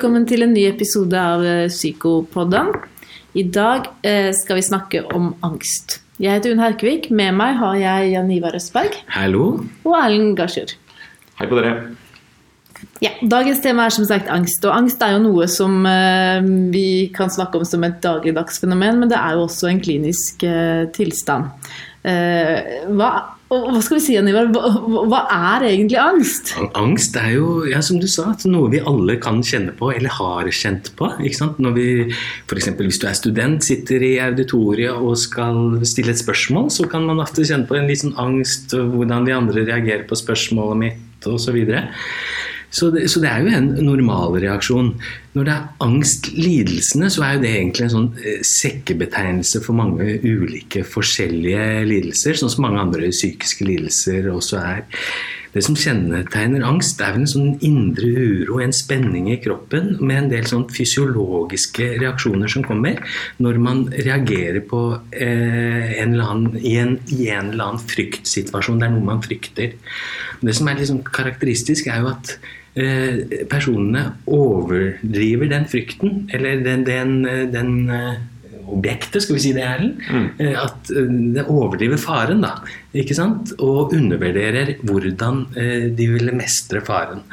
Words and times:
velkommen 0.00 0.24
til 0.24 0.40
en 0.40 0.54
ny 0.56 0.62
episode 0.64 1.12
av 1.12 1.42
eh, 1.44 1.66
Psykopodden. 1.68 2.70
I 3.36 3.42
dag 3.52 3.90
eh, 4.00 4.30
skal 4.32 4.56
vi 4.56 4.62
snakke 4.64 5.02
om 5.12 5.26
angst. 5.44 5.98
Jeg 6.16 6.38
heter 6.38 6.54
Unn 6.54 6.62
Herkevik. 6.62 7.10
Med 7.12 7.34
meg 7.36 7.58
har 7.60 7.74
jeg 7.76 8.14
Jan 8.14 8.30
Ivar 8.32 8.56
Østberg 8.56 8.96
Hallo. 9.12 9.42
og 9.84 9.96
Erlend 9.98 10.38
Garsjord. 10.38 10.72
Hei 11.36 11.50
på 11.50 11.58
dere. 11.58 11.74
Ja, 13.04 13.12
dagens 13.20 13.60
tema 13.60 13.90
er 13.90 13.92
som 13.98 14.08
sagt 14.08 14.32
angst. 14.32 14.64
Og 14.64 14.72
angst 14.72 15.04
er 15.04 15.18
jo 15.18 15.20
noe 15.26 15.50
som 15.52 15.84
eh, 15.84 16.48
vi 16.72 16.86
kan 17.12 17.28
snakke 17.28 17.60
om 17.60 17.68
som 17.68 17.84
et 17.84 18.00
dagligdags 18.00 18.56
fenomen, 18.64 19.02
men 19.02 19.12
det 19.12 19.20
er 19.20 19.36
jo 19.36 19.44
også 19.50 19.68
en 19.68 19.84
klinisk 19.84 20.48
tilstand. 20.96 21.52
Eh, 22.08 22.88
hva, 22.88 23.12
hva 23.50 23.80
skal 23.82 23.96
vi 23.98 24.02
si, 24.04 24.14
Anivar? 24.18 24.46
Hva, 24.54 24.68
hva- 25.10 25.22
er 25.58 25.64
egentlig 25.72 25.98
angst? 25.98 26.52
Angst 26.78 27.16
er 27.18 27.32
jo, 27.34 27.64
ja, 27.66 27.80
som 27.82 27.98
du 27.98 28.06
sa, 28.06 28.28
noe 28.46 28.70
vi 28.70 28.78
alle 28.78 29.16
kan 29.22 29.40
kjenne 29.42 29.74
på, 29.76 29.90
eller 29.96 30.08
har 30.20 30.46
kjent 30.54 30.92
på. 30.96 31.08
ikke 31.18 31.34
sant? 31.40 31.58
Når 31.58 31.74
vi, 31.74 31.86
for 32.46 32.60
eksempel, 32.60 32.86
hvis 32.86 33.00
du 33.02 33.08
er 33.10 33.18
student, 33.18 33.64
sitter 33.66 34.06
i 34.06 34.12
auditoriet 34.22 34.94
og 34.94 35.18
skal 35.18 35.80
stille 35.88 36.14
et 36.14 36.22
spørsmål, 36.22 36.70
så 36.70 36.86
kan 36.90 37.02
man 37.10 37.18
ofte 37.18 37.42
kjenne 37.42 37.66
på 37.66 37.74
en 37.80 37.90
liten 37.90 38.14
angst, 38.22 38.70
hvordan 38.76 39.26
de 39.26 39.34
andre 39.34 39.66
reagerer 39.66 40.06
på 40.06 40.14
spørsmålet 40.22 40.78
mitt, 40.84 41.26
osv. 41.26 41.58
Så, 42.70 42.90
det, 42.94 43.08
så 43.10 43.18
det 43.22 43.30
er 43.30 43.42
jo 43.42 43.50
en 43.54 43.68
normalreaksjon. 43.82 44.92
Når 45.34 45.46
det 45.46 45.54
er 45.54 45.66
angstlidelsene, 45.82 47.10
så 47.10 47.24
er 47.26 47.34
jo 47.34 47.42
det 47.42 47.50
egentlig 47.56 47.86
en 47.86 47.94
sånn 47.96 48.08
eh, 48.22 48.44
sekkebetegnelse 48.46 49.62
for 49.64 49.78
mange 49.78 50.06
ulike 50.22 50.84
forskjellige 50.86 51.66
lidelser, 51.90 52.38
sånn 52.38 52.52
som 52.54 52.66
mange 52.68 52.82
andre 52.84 53.10
psykiske 53.10 53.66
lidelser 53.66 54.30
også 54.30 54.62
er. 54.62 54.86
Det 55.50 55.62
som 55.66 55.74
kjennetegner 55.78 56.62
angst, 56.66 57.00
er 57.02 57.16
vel 57.16 57.24
en 57.24 57.30
sånn 57.30 57.54
indre 57.66 58.06
uro, 58.06 58.60
en 58.62 58.74
spenning 58.74 59.30
i 59.32 59.40
kroppen, 59.42 59.96
med 59.98 60.16
en 60.16 60.30
del 60.30 60.46
sånn 60.46 60.68
fysiologiske 60.70 61.88
reaksjoner 61.98 62.52
som 62.52 62.64
kommer 62.66 63.00
når 63.42 63.58
man 63.62 63.82
reagerer 63.90 64.62
på 64.70 64.84
eh, 65.10 65.98
en 65.98 66.14
eller 66.14 66.32
annen, 66.34 66.60
i, 66.62 66.76
en, 66.78 66.96
i 67.10 67.26
en 67.34 67.50
eller 67.50 67.72
annen 67.72 67.90
fryktsituasjon. 67.90 68.78
Det 68.78 68.88
er 68.88 68.94
noe 68.94 69.10
man 69.10 69.26
frykter. 69.26 69.76
Det 70.40 70.56
som 70.56 70.70
er 70.70 70.78
liksom 70.78 71.02
karakteristisk, 71.10 71.90
er 71.90 72.04
jo 72.04 72.12
at 72.12 72.36
eh, 72.78 73.44
personene 73.50 74.06
overdriver 74.30 75.50
den 75.50 75.66
frykten, 75.70 76.28
eller 76.30 76.62
den, 76.62 76.86
den, 76.86 77.16
den 77.50 77.74
eh, 77.90 78.20
objektet, 78.76 79.24
skal 79.24 79.38
vi 79.38 79.44
si 79.44 79.54
det, 79.56 79.64
Erlend. 79.66 80.04
Mm. 80.10 80.28
At 80.60 80.92
eh, 80.94 81.10
det 81.36 81.46
overdriver 81.48 82.00
faren, 82.00 82.44
da. 82.44 82.56
Ikke 82.96 83.16
sant? 83.16 83.54
Og 83.58 83.94
undervurderer 83.96 84.76
hvordan 84.86 85.44
eh, 85.56 85.88
de 85.96 86.08
ville 86.14 86.36
mestre 86.36 86.82
faren. 86.86 87.24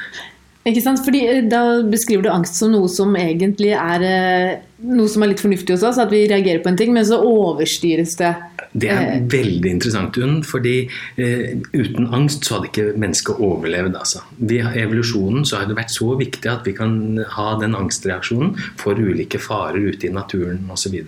Ikke 0.68 0.82
sant? 0.84 1.00
Fordi 1.06 1.22
eh, 1.32 1.44
Da 1.48 1.82
beskriver 1.88 2.28
du 2.28 2.32
angst 2.34 2.58
som 2.60 2.74
noe 2.74 2.90
som 2.92 3.16
egentlig 3.16 3.72
er 3.78 4.04
eh, 4.04 4.58
noe 4.84 5.08
som 5.10 5.24
er 5.24 5.32
litt 5.32 5.42
fornuftig 5.42 5.74
hos 5.78 5.86
oss, 5.88 5.98
at 6.02 6.12
vi 6.14 6.26
reagerer 6.30 6.60
på 6.62 6.70
en 6.70 6.78
ting, 6.78 6.92
men 6.94 7.06
så 7.08 7.18
overstyres 7.24 8.18
det. 8.20 8.34
Det 8.78 8.90
er 8.92 9.06
Eh. 9.16 9.22
veldig 9.32 9.72
interessant, 9.72 10.18
Unn, 10.22 10.44
fordi 10.46 10.90
eh, 11.18 11.56
uten 11.74 12.10
angst 12.14 12.46
så 12.46 12.58
hadde 12.58 12.70
ikke 12.70 12.98
mennesket 13.00 13.40
overlevd. 13.40 13.96
Altså. 13.98 14.22
Vi 14.38 14.60
evolusjonen 14.60 15.46
så 15.48 15.62
har 15.62 15.66
det 15.72 15.78
vært 15.80 15.96
så 15.96 16.12
viktig 16.20 16.52
at 16.52 16.68
vi 16.68 16.76
kan 16.78 17.18
ha 17.38 17.48
den 17.62 17.74
angstreaksjonen 17.80 18.54
for 18.78 19.00
ulike 19.00 19.40
farer 19.42 19.80
ute 19.88 20.08
i 20.08 20.14
naturen 20.14 20.68
osv. 20.70 21.00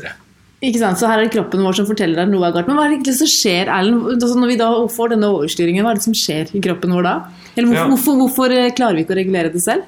Ikke 0.60 0.80
sant? 0.82 1.00
Så 1.00 1.08
her 1.08 1.22
er 1.22 1.28
det 1.30 1.32
kroppen 1.38 1.62
vår 1.64 1.78
som 1.78 1.86
forteller 1.88 2.20
deg 2.20 2.34
noe 2.34 2.44
er 2.50 2.52
galt. 2.58 2.68
Men 2.68 2.76
hva 2.76 2.84
er 2.86 2.92
det 2.92 2.98
egentlig 3.00 3.16
som 3.22 3.30
skjer, 3.32 3.70
Erlend? 3.72 4.02
Altså, 4.18 4.36
når 4.42 4.50
vi 4.52 4.58
da 4.60 4.68
får 4.92 5.14
denne 5.14 5.30
overstyringen, 5.32 5.86
hva 5.86 5.94
er 5.94 6.02
det 6.02 6.04
som 6.04 6.18
skjer 6.20 6.52
i 6.52 6.62
kroppen 6.66 6.92
vår 6.98 7.08
da? 7.08 7.14
Eller 7.56 7.70
hvorfor, 7.70 7.80
Ja. 7.80 7.88
hvorfor, 7.94 8.18
hvorfor 8.24 8.56
eh, 8.58 8.74
klarer 8.76 9.00
vi 9.00 9.06
ikke 9.06 9.16
å 9.16 9.20
regulere 9.22 9.54
det 9.54 9.64
selv? 9.64 9.88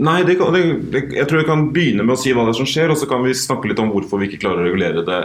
Nei, 0.00 0.22
det 0.24 0.38
kan, 0.38 0.54
det, 0.54 1.02
Jeg 1.12 1.26
tror 1.28 1.40
jeg 1.42 1.48
kan 1.50 1.64
begynne 1.74 2.06
med 2.06 2.14
å 2.14 2.20
si 2.22 2.30
hva 2.32 2.46
det 2.46 2.54
er 2.54 2.60
som 2.62 2.68
skjer, 2.70 2.92
og 2.94 2.96
så 3.02 3.08
kan 3.10 3.24
vi 3.26 3.34
snakke 3.36 3.68
litt 3.68 3.82
om 3.82 3.90
hvorfor 3.92 4.22
vi 4.22 4.30
ikke 4.30 4.40
klarer 4.46 4.62
å 4.62 4.68
regulere 4.70 5.02
det 5.04 5.18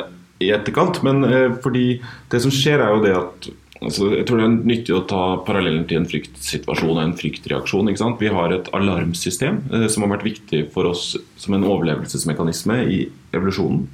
i 0.44 0.50
etterkant. 0.52 0.98
Men 1.06 1.22
eh, 1.30 1.54
fordi 1.64 2.02
det 2.34 2.42
som 2.44 2.52
skjer, 2.52 2.82
er 2.82 2.90
jo 2.98 3.04
det 3.06 3.14
at 3.22 3.48
altså, 3.82 4.12
Jeg 4.16 4.26
tror 4.28 4.40
det 4.40 4.46
er 4.46 4.56
nyttig 4.72 4.96
å 4.96 5.04
ta 5.10 5.24
parallellen 5.48 5.86
til 5.90 6.00
en 6.02 6.08
fryktsituasjon 6.10 6.94
og 6.96 7.02
en 7.04 7.16
fryktreaksjon. 7.18 7.92
Vi 8.20 8.32
har 8.34 8.56
et 8.56 8.72
alarmsystem 8.76 9.62
eh, 9.72 9.88
som 9.92 10.06
har 10.06 10.16
vært 10.16 10.28
viktig 10.30 10.62
for 10.76 10.92
oss 10.92 11.16
som 11.42 11.58
en 11.58 11.68
overlevelsesmekanisme 11.68 12.80
i 12.88 13.02
evolusjonen 13.36 13.86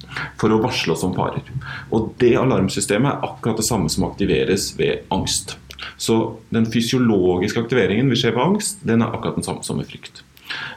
for 0.41 0.53
å 0.53 0.61
varsle 0.63 0.95
oss 0.95 1.05
om 1.07 1.15
farer. 1.17 1.45
Og 1.91 2.13
det 2.21 2.35
alarmsystemet 2.39 3.11
er 3.11 3.29
akkurat 3.31 3.61
det 3.61 3.67
samme 3.67 3.91
som 3.91 4.07
aktiveres 4.09 4.71
ved 4.79 5.07
angst. 5.13 5.57
Så 5.97 6.37
den 6.53 6.67
fysiologiske 6.69 7.63
aktiveringen 7.63 8.09
vi 8.11 8.19
ser 8.21 8.35
ved 8.35 8.43
angst, 8.43 8.83
den 8.85 9.01
er 9.01 9.13
akkurat 9.13 9.39
den 9.39 9.45
samme 9.47 9.65
som 9.65 9.81
ved 9.81 9.89
frykt. 9.89 10.21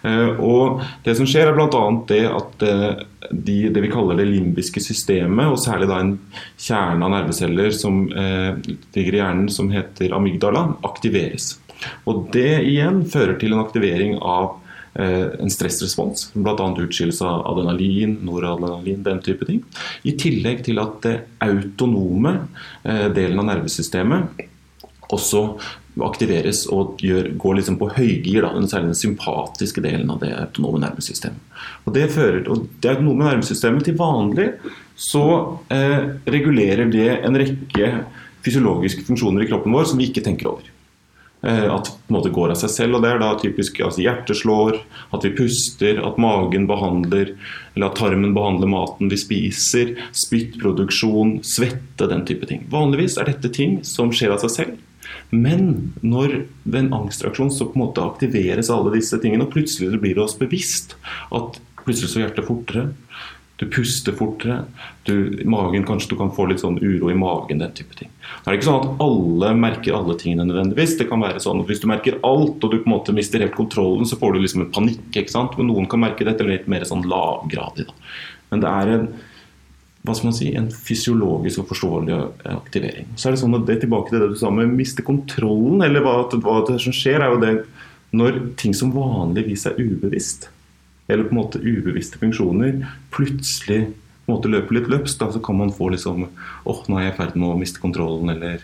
Eh, 0.05 0.41
og 0.43 0.83
Det 1.05 1.17
som 1.17 1.29
skjer 1.29 1.51
er 1.51 1.57
bl.a. 1.57 1.83
det 2.09 2.23
at 2.29 2.65
eh, 2.67 3.05
de, 3.33 3.59
det 3.73 3.85
vi 3.85 3.93
kaller 3.93 4.19
det 4.21 4.29
limbiske 4.29 4.83
systemet, 4.85 5.49
og 5.49 5.61
særlig 5.61 5.89
da 5.91 6.01
en 6.03 6.17
kjerne 6.61 7.07
av 7.07 7.15
nerveceller 7.15 7.73
som 7.77 8.05
eh, 8.13 8.53
ligger 8.97 9.17
i 9.17 9.23
hjernen 9.23 9.53
som 9.53 9.71
heter 9.73 10.17
amygdala, 10.17 10.67
aktiveres. 10.87 11.55
Og 12.09 12.29
Det 12.35 12.61
igjen 12.65 13.03
fører 13.11 13.39
til 13.41 13.57
en 13.57 13.65
aktivering 13.65 14.21
av 14.21 14.61
en 14.95 15.51
stressrespons, 15.51 16.29
bl.a. 16.39 16.55
utskillelse 16.55 17.27
av 17.27 17.41
adrenalin, 17.51 18.13
noradrenalin, 18.23 19.01
den 19.03 19.19
type 19.27 19.43
ting. 19.49 19.59
I 20.07 20.13
tillegg 20.15 20.61
til 20.69 20.79
at 20.79 21.01
det 21.03 21.15
autonome 21.43 22.37
delen 23.17 23.43
av 23.43 23.49
nervesystemet 23.49 24.45
også 25.11 25.43
aktiveres 26.03 26.65
og 26.75 26.99
gjør, 27.05 27.29
går 27.39 27.59
liksom 27.61 27.79
på 27.79 27.91
høygir, 27.95 28.43
da, 28.43 28.51
den 28.57 28.67
særlig 28.71 28.91
den 28.91 28.99
sympatiske 28.99 29.83
delen 29.85 30.11
av 30.11 30.19
det 30.25 30.33
autonome 30.35 30.81
nervesystemet. 30.83 31.55
Og 31.87 31.95
det, 31.95 32.09
fører, 32.15 32.43
og 32.51 32.67
det 32.83 32.91
autonome 32.97 33.29
nervesystemet 33.29 33.87
til 33.87 33.99
vanlig 34.01 34.49
så 34.99 35.25
eh, 35.75 36.11
regulerer 36.31 36.91
det 36.91 37.11
en 37.21 37.39
rekke 37.39 37.93
fysiologiske 38.45 39.07
funksjoner 39.07 39.45
i 39.45 39.49
kroppen 39.51 39.75
vår 39.75 39.87
som 39.91 40.01
vi 40.01 40.11
ikke 40.11 40.25
tenker 40.27 40.51
over. 40.51 40.67
Eh, 41.45 41.75
at 41.75 41.91
på 41.93 42.09
en 42.09 42.17
måte 42.17 42.33
går 42.33 42.55
av 42.55 42.57
seg 42.57 42.71
selv, 42.73 42.97
og 42.97 43.05
det 43.05 43.11
er 43.13 43.19
da 43.21 43.35
typisk 43.37 43.83
altså 43.85 44.01
hjertet 44.01 44.39
slår, 44.39 44.79
at 45.13 45.27
vi 45.27 45.33
puster, 45.37 45.99
at 46.01 46.21
magen 46.21 46.65
behandler, 46.71 47.35
eller 47.75 47.91
at 47.91 47.99
tarmen 48.01 48.33
behandler 48.37 48.71
maten 48.73 49.11
vi 49.13 49.19
spiser, 49.21 49.93
spyttproduksjon, 50.25 51.37
svette, 51.45 52.09
den 52.09 52.25
type 52.25 52.49
ting. 52.49 52.65
Vanligvis 52.73 53.19
er 53.21 53.29
dette 53.29 53.53
ting 53.53 53.83
som 53.85 54.15
skjer 54.15 54.33
av 54.33 54.41
seg 54.47 54.55
selv. 54.57 54.81
Men 55.35 55.93
når 56.01 56.47
ved 56.65 56.81
en 56.81 56.97
angstreaksjon 57.03 57.53
så 57.53 57.69
på 57.69 57.77
en 57.77 57.85
måte 57.85 58.05
aktiveres 58.05 58.73
alle 58.73 58.95
disse 58.97 59.19
tingene, 59.21 59.45
og 59.45 59.53
plutselig 59.53 60.01
blir 60.01 60.17
det 60.17 60.25
oss 60.25 60.39
bevisst 60.41 60.97
at 61.35 61.61
plutselig 61.85 62.15
så 62.15 62.23
hjertet 62.23 62.49
fortere, 62.49 62.89
du 63.61 63.67
puster 63.71 64.15
fortere, 64.19 64.65
du, 65.07 65.43
magen 65.47 65.85
kanskje 65.87 66.11
du 66.11 66.17
kan 66.19 66.33
få 66.35 66.49
litt 66.51 66.63
sånn 66.65 66.81
uro 66.83 67.11
i 67.13 67.19
magen, 67.19 67.61
den 67.63 67.75
type 67.77 67.95
ting. 67.99 68.11
Det 68.43 68.51
er 68.51 68.57
ikke 68.59 68.67
sånn 68.67 68.81
at 68.83 69.05
alle 69.05 69.53
merker 69.59 69.95
alle 69.95 70.17
tingene 70.19 70.49
nødvendigvis. 70.49 70.97
Det 70.99 71.07
kan 71.11 71.23
være 71.23 71.43
sånn 71.43 71.63
at 71.63 71.71
Hvis 71.71 71.85
du 71.85 71.87
merker 71.91 72.19
alt 72.27 72.65
og 72.65 72.73
du 72.73 72.81
på 72.81 72.89
en 72.89 72.97
måte 72.97 73.15
mister 73.15 73.45
helt 73.45 73.55
kontrollen, 73.55 74.09
så 74.11 74.19
får 74.19 74.35
du 74.35 74.41
liksom 74.43 74.65
en 74.65 74.73
panikk. 74.75 75.07
ikke 75.13 75.31
sant? 75.31 75.55
Men 75.59 75.71
noen 75.71 75.87
kan 75.91 76.03
merke 76.03 76.27
dette 76.27 76.47
litt 76.49 76.67
mer 76.71 76.87
sånn 76.89 77.07
lavgradig. 77.07 77.87
da. 77.87 78.11
Men 78.51 78.65
det 78.65 78.75
er 78.75 78.93
en 78.97 79.07
hva 80.05 80.13
skal 80.13 80.29
man 80.29 80.35
si, 80.37 80.51
en 80.53 80.67
fysiologisk 80.69 81.63
og 81.63 81.71
forståelig 81.71 82.17
aktivering. 82.53 83.07
Så 83.17 83.31
er 83.31 83.33
det 83.35 83.41
sånn 83.41 83.57
at 83.57 83.63
det 83.65 83.79
er 83.79 83.85
tilbake 83.87 84.13
til 84.13 84.21
det 84.21 84.35
du 84.35 84.37
sa 84.37 84.51
med 84.53 84.75
miste 84.77 85.01
kontrollen, 85.07 85.81
eller 85.87 86.05
hva, 86.05 86.19
hva 86.45 86.59
det 86.69 86.77
som 86.85 86.93
skjer, 86.93 87.25
er 87.25 87.33
jo 87.33 87.41
det 87.41 87.53
når 88.15 88.37
ting 88.61 88.77
som 88.77 88.93
vanligvis 88.95 89.65
er 89.71 89.81
ubevisst, 89.81 90.51
eller 91.09 91.29
på 91.29 91.35
en 91.35 91.41
måte 91.41 91.61
ubevisste 91.61 92.21
funksjoner, 92.21 92.85
plutselig 93.15 93.81
på 94.25 94.33
en 94.33 94.37
måte 94.39 94.53
løper 94.53 94.79
litt 94.79 94.89
løpsk, 94.89 95.19
da, 95.21 95.31
så 95.35 95.41
kan 95.45 95.59
man 95.59 95.73
få 95.77 95.91
liksom 95.93 96.27
åh, 96.27 96.85
nå 96.89 96.99
er 96.99 97.09
jeg 97.09 97.15
i 97.15 97.17
ferd 97.19 97.35
med 97.37 97.51
å 97.51 97.59
miste 97.61 97.83
kontrollen, 97.83 98.33
eller 98.33 98.63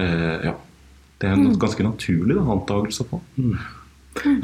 eh, 0.00 0.46
ja. 0.50 0.54
Det 1.20 1.28
er 1.30 1.36
en 1.38 1.58
ganske 1.60 1.84
naturlig 1.86 2.36
antakelse 2.40 3.04
på. 3.08 3.20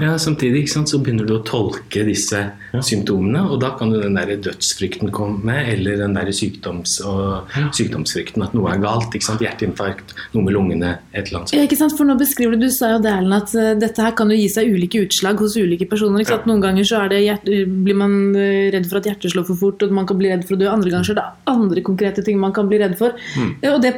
Ja, 0.00 0.16
Samtidig 0.20 0.64
ikke 0.64 0.72
sant, 0.72 0.90
så 0.90 0.98
begynner 1.02 1.26
du 1.28 1.36
å 1.36 1.42
tolke 1.46 2.02
disse 2.06 2.40
symptomene, 2.86 3.42
og 3.50 3.60
da 3.62 3.72
kan 3.78 3.92
jo 3.94 4.00
den 4.02 4.16
der 4.18 4.32
dødsfrykten 4.42 5.12
komme, 5.14 5.56
eller 5.72 6.00
den 6.00 6.16
der 6.16 6.30
sykdoms 6.34 6.98
og 7.06 7.50
sykdomsfrykten, 7.76 8.44
at 8.46 8.56
noe 8.56 8.72
er 8.74 8.82
galt. 8.82 9.14
ikke 9.14 9.26
sant, 9.26 9.44
Hjerteinfarkt, 9.44 10.14
noe 10.34 10.46
med 10.46 10.56
lungene, 10.56 10.96
et 11.12 11.28
eller 11.28 11.42
annet 11.42 11.54
Ja, 11.54 11.64
ikke 11.66 11.78
sant? 11.80 11.96
For 11.96 12.08
nå 12.08 12.16
beskriver 12.20 12.58
Du 12.60 12.70
du 12.70 12.74
sa 12.74 12.92
jo 12.94 13.00
det, 13.02 13.12
at 13.34 13.54
eh, 13.58 13.72
dette 13.80 14.04
her 14.04 14.14
kan 14.18 14.30
jo 14.30 14.38
gi 14.38 14.48
seg 14.52 14.70
ulike 14.70 15.02
utslag 15.04 15.40
hos 15.42 15.56
ulike 15.58 15.88
personer. 15.90 16.22
Ikke 16.22 16.36
sant? 16.36 16.48
Noen 16.50 16.62
ganger 16.62 16.86
så 16.86 17.02
er 17.04 17.12
det 17.12 17.20
hjerte, 17.24 17.60
blir 17.86 17.98
man 17.98 18.14
eh, 18.38 18.70
redd 18.74 18.86
for 18.90 19.00
at 19.00 19.08
hjertet 19.10 19.34
slår 19.34 19.46
for 19.48 19.60
fort, 19.60 19.84
og 19.86 19.94
man 19.96 20.08
kan 20.08 20.18
bli 20.20 20.30
redd 20.32 20.46
for 20.48 20.56
å 20.56 20.60
dø. 20.60 20.68
Andre 20.70 20.92
ganger 20.92 21.08
så 21.08 21.14
er 21.14 21.20
det 21.20 21.26
andre 21.50 21.84
konkrete 21.86 22.24
ting 22.26 22.40
man 22.42 22.54
kan 22.56 22.70
bli 22.70 22.80
redd 22.82 22.96
for. 23.00 23.16
Ja, 23.64 23.74
Og 23.74 23.82
det, 23.84 23.94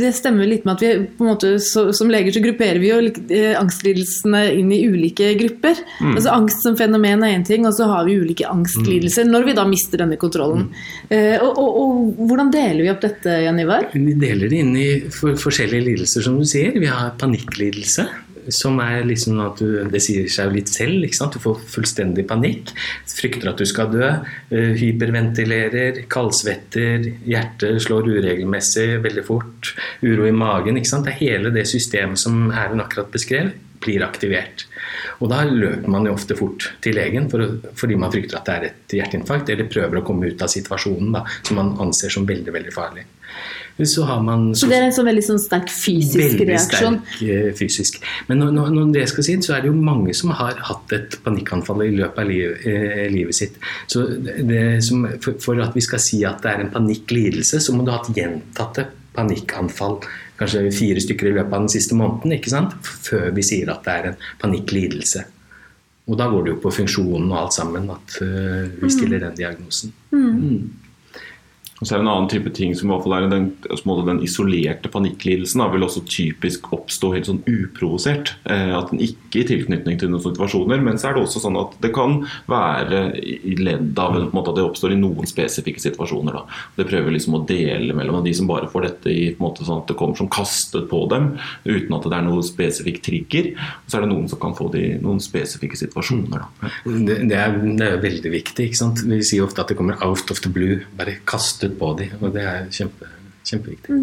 det 0.00 0.12
stemmer 0.16 0.48
litt 0.48 0.66
med 0.68 0.76
at 0.76 0.84
vi 0.84 0.92
på 1.16 1.24
en 1.24 1.32
måte, 1.32 1.54
så, 1.62 1.88
som 1.96 2.12
leger 2.12 2.36
så 2.36 2.42
grupperer 2.44 2.82
vi 2.82 2.92
jo 2.92 3.00
eh, 3.06 3.54
angstlidelsene 3.58 4.42
inn 4.58 4.72
i 4.74 4.82
ulike 4.90 5.32
grupper. 5.40 5.80
Altså 6.12 6.32
Angst 6.34 6.62
som 6.64 6.76
fenomen 6.78 7.24
er 7.26 7.34
én 7.36 7.44
ting, 7.46 7.66
og 7.68 7.74
så 7.76 7.88
har 7.90 8.04
vi 8.08 8.16
ulike 8.22 8.46
angstlidelser 8.48 9.26
når 9.28 9.44
vi 9.50 9.56
da 9.58 9.64
mister 9.68 10.02
denne 10.04 10.16
kontrollen. 10.20 10.68
Eh, 11.10 11.36
og, 11.42 11.58
og, 11.58 11.80
og 11.82 12.22
hvordan 12.30 12.50
deler 12.54 12.82
vi 12.86 12.92
opp 12.92 13.02
dette, 13.04 13.38
Jan 13.46 13.58
Ivar? 13.62 13.90
Vi 13.94 14.14
deler 14.18 14.48
det 14.52 14.62
inn 14.64 14.76
i 14.76 14.88
for, 15.10 15.36
forskjellige 15.40 15.88
lidelser, 15.90 16.22
som 16.26 16.38
du 16.40 16.46
sier. 16.48 16.72
Vi 16.78 16.86
har 16.90 17.12
panikklidelse. 17.20 18.06
som 18.54 18.76
er 18.78 19.00
liksom 19.02 19.40
at 19.42 19.58
du 19.58 19.88
Det 19.90 19.98
sier 20.04 20.28
seg 20.30 20.46
jo 20.46 20.54
litt 20.54 20.68
selv. 20.70 21.02
ikke 21.02 21.16
sant? 21.18 21.32
Du 21.34 21.40
får 21.42 21.56
fullstendig 21.66 22.28
panikk. 22.30 22.70
Frykter 23.10 23.48
at 23.50 23.58
du 23.58 23.64
skal 23.66 23.90
dø. 23.90 24.06
eh, 24.54 24.70
Hyperventilerer, 24.78 26.04
kaldsvetter, 26.12 27.08
hjertet 27.26 27.80
slår 27.82 28.06
uregelmessig 28.06 29.00
veldig 29.02 29.24
fort. 29.26 29.72
Uro 30.02 30.26
i 30.28 30.32
magen. 30.32 30.76
ikke 30.78 30.92
sant? 30.92 31.06
Det 31.08 31.14
er 31.16 31.24
hele 31.24 31.50
det 31.50 31.66
systemet 31.66 32.18
som 32.22 32.50
Erlend 32.52 32.84
akkurat 32.84 33.10
beskrev, 33.10 33.50
blir 33.82 34.04
aktivert. 34.06 34.66
Og 35.20 35.30
da 35.32 35.42
løper 35.48 35.90
man 35.92 36.08
jo 36.08 36.14
ofte 36.16 36.36
fort 36.38 36.70
til 36.84 36.96
legen 36.98 37.28
for, 37.32 37.44
fordi 37.78 37.98
man 38.00 38.12
frykter 38.14 38.40
at 38.40 38.48
det 38.48 38.56
er 38.56 38.68
et 38.70 38.96
hjerteinfarkt, 39.00 39.52
eller 39.52 39.70
prøver 39.72 40.00
å 40.00 40.06
komme 40.06 40.32
ut 40.32 40.42
av 40.42 40.52
situasjonen 40.52 41.12
da, 41.16 41.24
som 41.42 41.60
man 41.60 41.76
anser 41.86 42.12
som 42.12 42.26
veldig, 42.28 42.54
veldig 42.54 42.74
farlig. 42.74 43.06
Så 43.84 44.06
har 44.08 44.22
man 44.24 44.54
Så 44.56 44.66
det 44.70 44.78
er 44.78 44.86
en 44.86 44.94
sånn 44.96 45.04
veldig 45.04 45.22
sånn 45.26 45.40
sterk 45.42 45.68
fysisk 45.68 46.16
Veldig 46.16 46.46
reaksjon. 46.48 46.94
sterk 47.04 47.24
eh, 47.28 47.48
fysisk. 47.58 47.98
Men 48.30 48.40
når, 48.40 48.54
når, 48.56 48.70
når 48.72 48.92
det 48.94 49.02
skal 49.10 49.26
sies, 49.26 49.44
så 49.44 49.56
er 49.56 49.64
det 49.64 49.68
jo 49.68 49.76
mange 49.76 50.14
som 50.16 50.32
har 50.38 50.56
hatt 50.70 50.94
et 50.96 51.18
panikkanfall 51.26 51.84
i 51.84 51.90
løpet 51.98 52.22
av 52.22 52.30
liv, 52.30 52.54
eh, 52.64 53.02
livet 53.12 53.36
sitt. 53.36 53.58
Så 53.92 54.06
det 54.16 54.62
som, 54.86 55.04
for, 55.20 55.36
for 55.44 55.60
at 55.60 55.76
vi 55.76 55.84
skal 55.84 56.00
si 56.00 56.22
at 56.24 56.40
det 56.44 56.54
er 56.54 56.64
en 56.64 56.72
panikklidelse, 56.72 57.60
så 57.60 57.76
må 57.76 57.84
du 57.84 57.92
ha 57.92 58.00
hatt 58.00 58.16
gjentatte 58.16 58.88
panikkanfall. 59.16 60.00
Kanskje 60.36 60.66
fire 60.74 61.00
stykker 61.00 61.30
i 61.30 61.34
løpet 61.38 61.54
av 61.54 61.64
den 61.64 61.72
siste 61.72 61.96
måneden, 61.96 62.36
ikke 62.36 62.52
sant? 62.52 62.76
før 63.06 63.30
vi 63.36 63.44
sier 63.46 63.70
at 63.72 63.84
det 63.86 63.94
er 63.94 64.10
en 64.10 64.18
panikklidelse. 64.42 65.24
Og 66.06 66.18
da 66.20 66.28
går 66.30 66.44
det 66.44 66.52
jo 66.54 66.58
på 66.62 66.74
funksjonen 66.74 67.30
og 67.32 67.38
alt 67.40 67.56
sammen 67.56 67.88
at 67.90 68.18
eh, 68.22 68.66
vi 68.82 68.90
stiller 68.94 69.24
den 69.24 69.38
diagnosen. 69.38 69.94
Og 71.80 71.84
så 71.84 71.94
er 71.94 72.00
det 72.00 72.06
en 72.06 72.12
annen 72.12 72.30
type 72.32 72.50
ting 72.56 72.72
som 72.76 72.88
i 72.88 72.94
hvert 72.94 73.04
fall 73.04 73.14
er 73.18 73.26
den, 73.28 73.50
måte 73.88 74.06
den 74.08 74.22
isolerte 74.24 74.88
panikklidelsen 74.92 75.60
da, 75.60 75.68
vil 75.72 75.84
også 75.84 76.06
typisk 76.08 76.70
oppstå 76.72 77.10
helt 77.12 77.28
sånn 77.28 77.42
uprovosert. 77.44 78.32
Eh, 78.48 78.72
at 78.72 78.92
den 78.92 79.02
ikke 79.04 79.42
i 79.42 79.48
tilknytning 79.50 79.98
til 80.00 80.12
noen 80.12 80.24
situasjoner. 80.24 80.80
Men 80.84 81.00
så 81.00 81.10
er 81.10 81.16
det 81.16 81.26
også 81.26 81.42
sånn 81.44 81.58
at 81.60 81.76
det 81.84 81.92
kan 81.96 82.22
være 82.48 83.02
i 83.20 83.58
ledd 83.60 83.98
av 84.00 84.16
en, 84.16 84.30
måte, 84.32 84.54
at 84.54 84.60
det 84.60 84.64
oppstår 84.64 84.94
i 84.94 85.00
noen 85.00 85.28
spesifikke 85.28 85.82
situasjoner. 85.82 86.38
Da. 86.38 86.60
Det 86.78 86.88
prøver 86.88 87.12
liksom 87.12 87.36
å 87.36 87.42
dele 87.48 87.96
mellom 87.96 88.24
de 88.24 88.32
som 88.36 88.48
bare 88.48 88.70
får 88.72 88.88
dette 88.88 89.12
i 89.12 89.28
en 89.34 89.42
måte 89.42 89.66
sånn 89.66 89.82
at 89.82 89.92
det 89.92 89.98
kommer 90.00 90.16
som 90.16 90.32
kastet 90.32 90.88
på 90.88 91.02
dem 91.12 91.34
uten 91.66 91.96
at 91.96 92.08
det 92.08 92.16
er 92.16 92.24
noe 92.24 92.46
spesifikk 92.46 93.02
trigger. 93.04 93.52
Og 93.84 93.92
så 93.92 94.00
er 94.00 94.06
det 94.06 94.12
noen 94.14 94.30
som 94.32 94.40
kan 94.40 94.56
få 94.56 94.70
det 94.72 94.84
i 94.86 94.96
noen 95.02 95.20
spesifikke 95.20 95.76
situasjoner. 95.78 96.40
Da. 96.40 96.72
Det, 96.86 97.20
det, 97.28 97.36
er, 97.36 97.60
det 97.76 97.90
er 97.90 98.02
veldig 98.02 98.32
viktig. 98.32 98.70
ikke 98.70 98.80
sant? 98.80 99.04
Vi 99.04 99.20
sier 99.26 99.44
ofte 99.44 99.60
at 99.60 99.72
det 99.72 99.76
kommer 99.76 100.00
out 100.00 100.32
of 100.32 100.40
the 100.40 100.52
blue. 100.52 100.80
Bare 100.96 101.18
kastet 101.66 101.78
på 101.78 101.94
dem. 101.98 102.16
Og 102.22 102.32
det 102.34 102.42
er 102.44 102.66
kjempe, 102.70 103.08
kjempeviktig. 103.46 103.96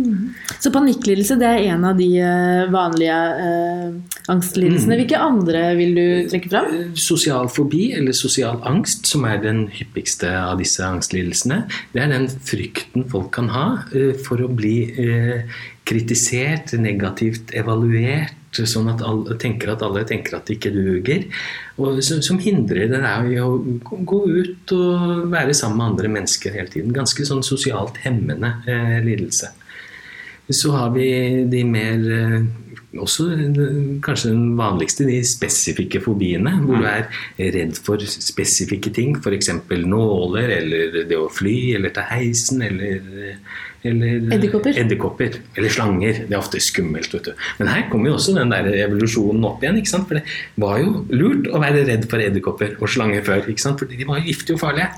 Så 0.62 0.72
panikklidelse 0.72 1.38
det 1.40 1.48
er 1.48 1.74
en 1.74 1.86
av 1.86 1.98
de 1.98 2.10
eh, 2.20 2.72
vanlige 2.72 3.18
eh, 3.44 4.20
angstlidelsene. 4.32 4.98
Hvilke 5.00 5.20
andre 5.20 5.76
vil 5.76 5.96
du 5.96 6.30
trekke 6.32 6.52
fram? 6.52 6.70
Sosial 6.96 7.50
fobi, 7.50 7.94
eller 7.94 8.14
sosial 8.14 8.62
angst, 8.64 9.08
som 9.08 9.26
er 9.26 9.42
den 9.44 9.68
hyppigste 9.72 10.32
av 10.32 10.60
disse 10.62 10.84
angstlidelsene, 10.86 11.64
det 11.94 12.04
er 12.04 12.14
den 12.14 12.30
frykten 12.30 13.08
folk 13.12 13.34
kan 13.36 13.52
ha 13.54 13.68
eh, 13.94 14.14
for 14.16 14.44
å 14.44 14.52
bli 14.52 14.78
eh, 15.00 15.44
kritisert, 15.84 16.78
negativt 16.80 17.52
evaluert, 17.54 18.40
sånn 18.62 18.92
at 18.92 19.02
alle 19.06 19.38
tenker 19.42 19.74
at 19.74 19.84
alle 19.86 20.04
tenker 20.08 20.38
at 20.38 20.52
ikke 20.54 20.72
duger. 20.74 21.26
Og 21.82 22.02
som, 22.06 22.22
som 22.26 22.40
hindrer 22.42 22.92
deg 22.92 23.32
i 23.34 23.40
å 23.42 23.50
gå 23.82 24.20
ut 24.30 24.76
og 24.78 25.28
være 25.34 25.56
sammen 25.58 25.82
med 25.82 25.90
andre 25.92 26.14
mennesker 26.18 26.56
hele 26.56 26.70
tiden. 26.72 26.94
Ganske 26.96 27.26
sånn 27.28 27.44
sosialt 27.46 27.98
hemmende 28.06 28.56
eh, 28.70 29.00
lidelse. 29.06 29.54
Så 30.54 30.74
har 30.76 30.92
vi 30.94 31.08
de 31.50 31.64
mer 31.66 32.10
eh, 32.18 32.42
også 33.02 33.26
kanskje 34.06 34.32
den 34.32 34.54
vanligste, 34.60 35.06
de 35.08 35.20
spesifikke 35.26 36.02
fobiene. 36.04 36.52
Hvor 36.64 36.82
du 36.82 36.88
er 36.90 37.08
redd 37.56 37.78
for 37.82 38.02
spesifikke 38.06 38.94
ting. 38.94 39.18
F.eks. 39.18 39.50
nåler, 39.84 40.54
eller 40.60 41.04
det 41.10 41.18
å 41.18 41.30
fly, 41.34 41.76
eller 41.80 41.94
ta 41.96 42.06
heisen, 42.12 42.62
eller, 42.62 43.02
eller 43.84 44.30
Edderkopper. 44.38 44.78
edderkopper. 44.84 45.40
Eller 45.58 45.74
slanger. 45.74 46.24
Det 46.28 46.36
er 46.38 46.40
ofte 46.40 46.62
skummelt. 46.64 47.14
vet 47.14 47.32
du. 47.32 47.34
Men 47.60 47.74
her 47.74 47.90
kommer 47.92 48.12
jo 48.12 48.16
også 48.20 48.38
den 48.38 48.54
der 48.54 48.70
evolusjonen 48.86 49.44
opp 49.50 49.64
igjen. 49.64 49.82
ikke 49.82 49.94
sant? 49.96 50.08
For 50.08 50.20
det 50.22 50.26
var 50.62 50.80
jo 50.84 51.06
lurt 51.10 51.50
å 51.50 51.62
være 51.64 51.86
redd 51.90 52.10
for 52.12 52.24
edderkopper 52.24 52.78
og 52.80 52.90
slanger 52.90 53.26
før. 53.26 53.46
ikke 53.50 53.66
sant? 53.66 53.82
For 53.82 53.90
de 53.90 54.06
var 54.08 54.24
giftige 54.24 54.60
og 54.60 54.64
farlige. 54.68 54.92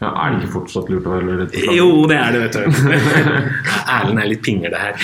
Ja, 0.00 0.10
er 0.16 0.32
det 0.32 0.46
ikke 0.46 0.54
fortsatt 0.54 0.86
lurt 0.88 1.04
å 1.04 1.10
være 1.12 1.34
redd 1.42 1.50
for? 1.52 1.72
Jo, 1.76 1.88
det 2.08 2.16
er 2.16 2.32
det, 2.32 2.38
vet 2.46 2.54
du. 2.56 2.92
Erlend 3.96 4.22
er 4.22 4.28
litt 4.30 4.40
pinglete 4.46 4.78
her. 4.80 4.94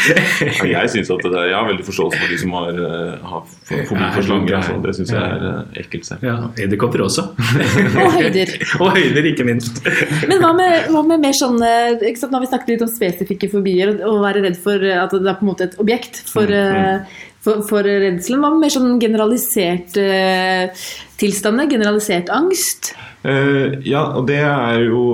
Jeg 0.64 0.92
synes 0.94 1.10
at 1.12 1.24
det, 1.26 1.42
jeg 1.50 1.52
har 1.52 1.66
veldig 1.68 1.84
forståelse 1.84 2.20
for 2.22 2.32
de 2.32 2.38
som 2.40 2.54
har, 2.56 2.78
eh, 2.86 3.26
har 3.32 3.42
fobi 3.68 4.08
for 4.14 4.24
slanger. 4.24 4.54
Altså. 4.56 4.78
Det 4.86 4.94
syns 4.96 5.12
jeg 5.12 5.20
er 5.20 5.44
eh, 5.50 5.76
ekkelt 5.82 6.08
selv. 6.08 6.24
Ja, 6.24 6.38
Edderkopper 6.64 7.04
også. 7.04 7.26
Og 8.06 8.16
høyder. 8.16 8.54
og 8.86 8.96
høyder, 8.96 9.28
ikke 9.34 9.44
minst. 9.44 9.82
Men 10.30 10.40
hva 10.40 10.54
med, 10.56 10.88
hva 10.94 11.04
med 11.12 11.26
mer 11.26 11.36
sånn 11.36 11.60
eh? 11.60 12.00
Nå 12.00 12.32
har 12.32 12.46
vi 12.46 12.48
snakket 12.48 12.72
litt 12.72 12.86
om 12.86 12.90
spesifikke 12.90 13.50
fobier 13.52 13.92
og 13.98 14.16
å 14.16 14.24
være 14.24 14.46
redd 14.46 14.56
for 14.64 14.80
at 14.80 15.12
det 15.12 15.28
er 15.28 15.36
på 15.36 15.44
en 15.44 15.50
måte 15.50 15.68
et 15.68 15.76
objekt 15.82 16.22
for, 16.30 16.48
eh, 16.48 17.04
for, 17.46 17.62
for 17.68 17.86
redselen. 17.86 18.42
var 18.42 18.58
mer 18.58 18.72
sånn 18.74 18.98
generalisert 19.02 19.96
eh, 20.02 20.86
tilstander? 21.20 21.70
Generalisert 21.70 22.32
angst? 22.34 22.94
Eh, 23.26 23.78
ja, 23.86 24.02
og 24.18 24.26
det 24.30 24.42
er 24.42 24.82
jo 24.88 25.04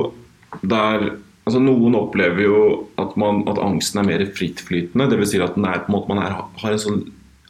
der 0.63 1.13
altså 1.43 1.59
Noen 1.59 1.97
opplever 1.99 2.45
jo 2.45 2.61
at, 3.01 3.17
man, 3.19 3.43
at 3.51 3.59
angsten 3.59 4.03
er 4.03 4.07
mer 4.07 4.23
frittflytende. 4.37 5.09
Dvs. 5.11 5.33
Si 5.33 5.43
at 5.43 5.57
den 5.59 5.67
er, 5.67 5.83
på 5.83 5.91
en 5.91 5.97
måte, 5.97 6.13
man 6.13 6.23
er, 6.23 6.39
har 6.63 6.77
en 6.77 6.83
sånn 6.83 7.03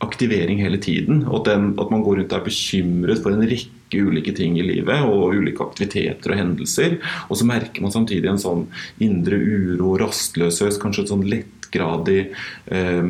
aktivering 0.02 0.58
hele 0.62 0.80
tiden. 0.82 1.22
Og 1.28 1.44
den, 1.46 1.72
at 1.78 1.92
man 1.92 2.02
går 2.02 2.22
rundt 2.22 2.32
og 2.32 2.40
er 2.40 2.46
bekymret 2.46 3.22
for 3.22 3.34
en 3.34 3.44
rekke 3.46 4.00
ulike 4.02 4.32
ting 4.34 4.56
i 4.56 4.64
livet 4.64 5.04
og 5.04 5.36
ulike 5.36 5.62
aktiviteter 5.64 6.32
og 6.32 6.40
hendelser. 6.40 6.96
Og 7.28 7.38
så 7.38 7.48
merker 7.48 7.84
man 7.84 7.94
samtidig 7.94 8.32
en 8.32 8.40
sånn 8.40 8.64
indre 9.04 9.38
uro, 9.38 9.94
rastløshet, 10.00 10.80
kanskje 10.82 11.04
et 11.04 11.12
sånn 11.12 11.28
lettgradig 11.28 11.61
eh, 11.80 12.28
eh, 12.68 13.02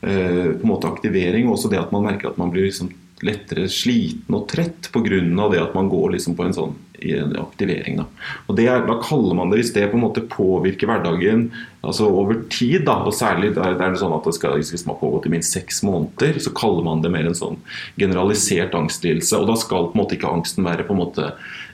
på 0.00 0.62
en 0.62 0.68
måte 0.68 0.90
aktivering. 0.90 1.48
Og 1.48 1.56
også 1.56 1.70
det 1.72 1.80
at 1.80 1.92
man 1.94 2.06
merker 2.08 2.32
at 2.32 2.40
man 2.40 2.52
blir 2.54 2.68
liksom 2.68 2.92
lettere 3.22 3.68
sliten 3.70 4.34
og 4.34 4.48
trett 4.50 4.90
pga. 4.92 5.20
det 5.52 5.62
at 5.62 5.74
man 5.74 5.88
går 5.88 6.16
liksom 6.16 6.34
på 6.34 6.44
en 6.44 6.56
sånn 6.56 6.74
i 7.02 7.14
aktivering. 7.18 7.96
Da. 7.98 8.06
Og 8.46 8.56
det 8.56 8.66
er, 8.70 8.84
da 8.86 8.98
kaller 9.02 9.34
man 9.34 9.50
det, 9.50 9.58
Hvis 9.58 9.72
det 9.74 9.88
på 9.90 9.98
en 9.98 10.04
måte 10.04 10.22
påvirker 10.22 10.86
hverdagen 10.86 11.48
altså 11.82 12.06
over 12.06 12.44
tid, 12.50 12.84
da, 12.86 13.00
og 13.02 13.14
særlig 13.16 13.54
der 13.56 13.74
er 13.74 13.94
det 13.94 13.98
sånn 13.98 14.14
at 14.14 14.26
det 14.28 14.36
skal, 14.36 14.58
hvis 14.60 14.86
man 14.86 14.94
har 14.94 15.02
pågått 15.02 15.26
i 15.26 15.34
minst 15.34 15.56
seks 15.56 15.82
måneder, 15.82 16.38
så 16.38 16.54
kaller 16.54 16.86
man 16.86 17.02
det 17.02 17.10
mer 17.10 17.26
en 17.26 17.38
sånn 17.38 17.58
generalisert 17.98 18.74
angstlidelse. 18.78 19.38
Og 19.38 19.50
da 19.50 19.58
skal 19.58 19.90
på 19.90 19.96
en 19.96 20.04
måte 20.04 20.18
ikke 20.18 20.30
angsten 20.30 20.66
være 20.66 20.86
på 20.86 20.94
en 20.94 21.02
måte 21.02 21.32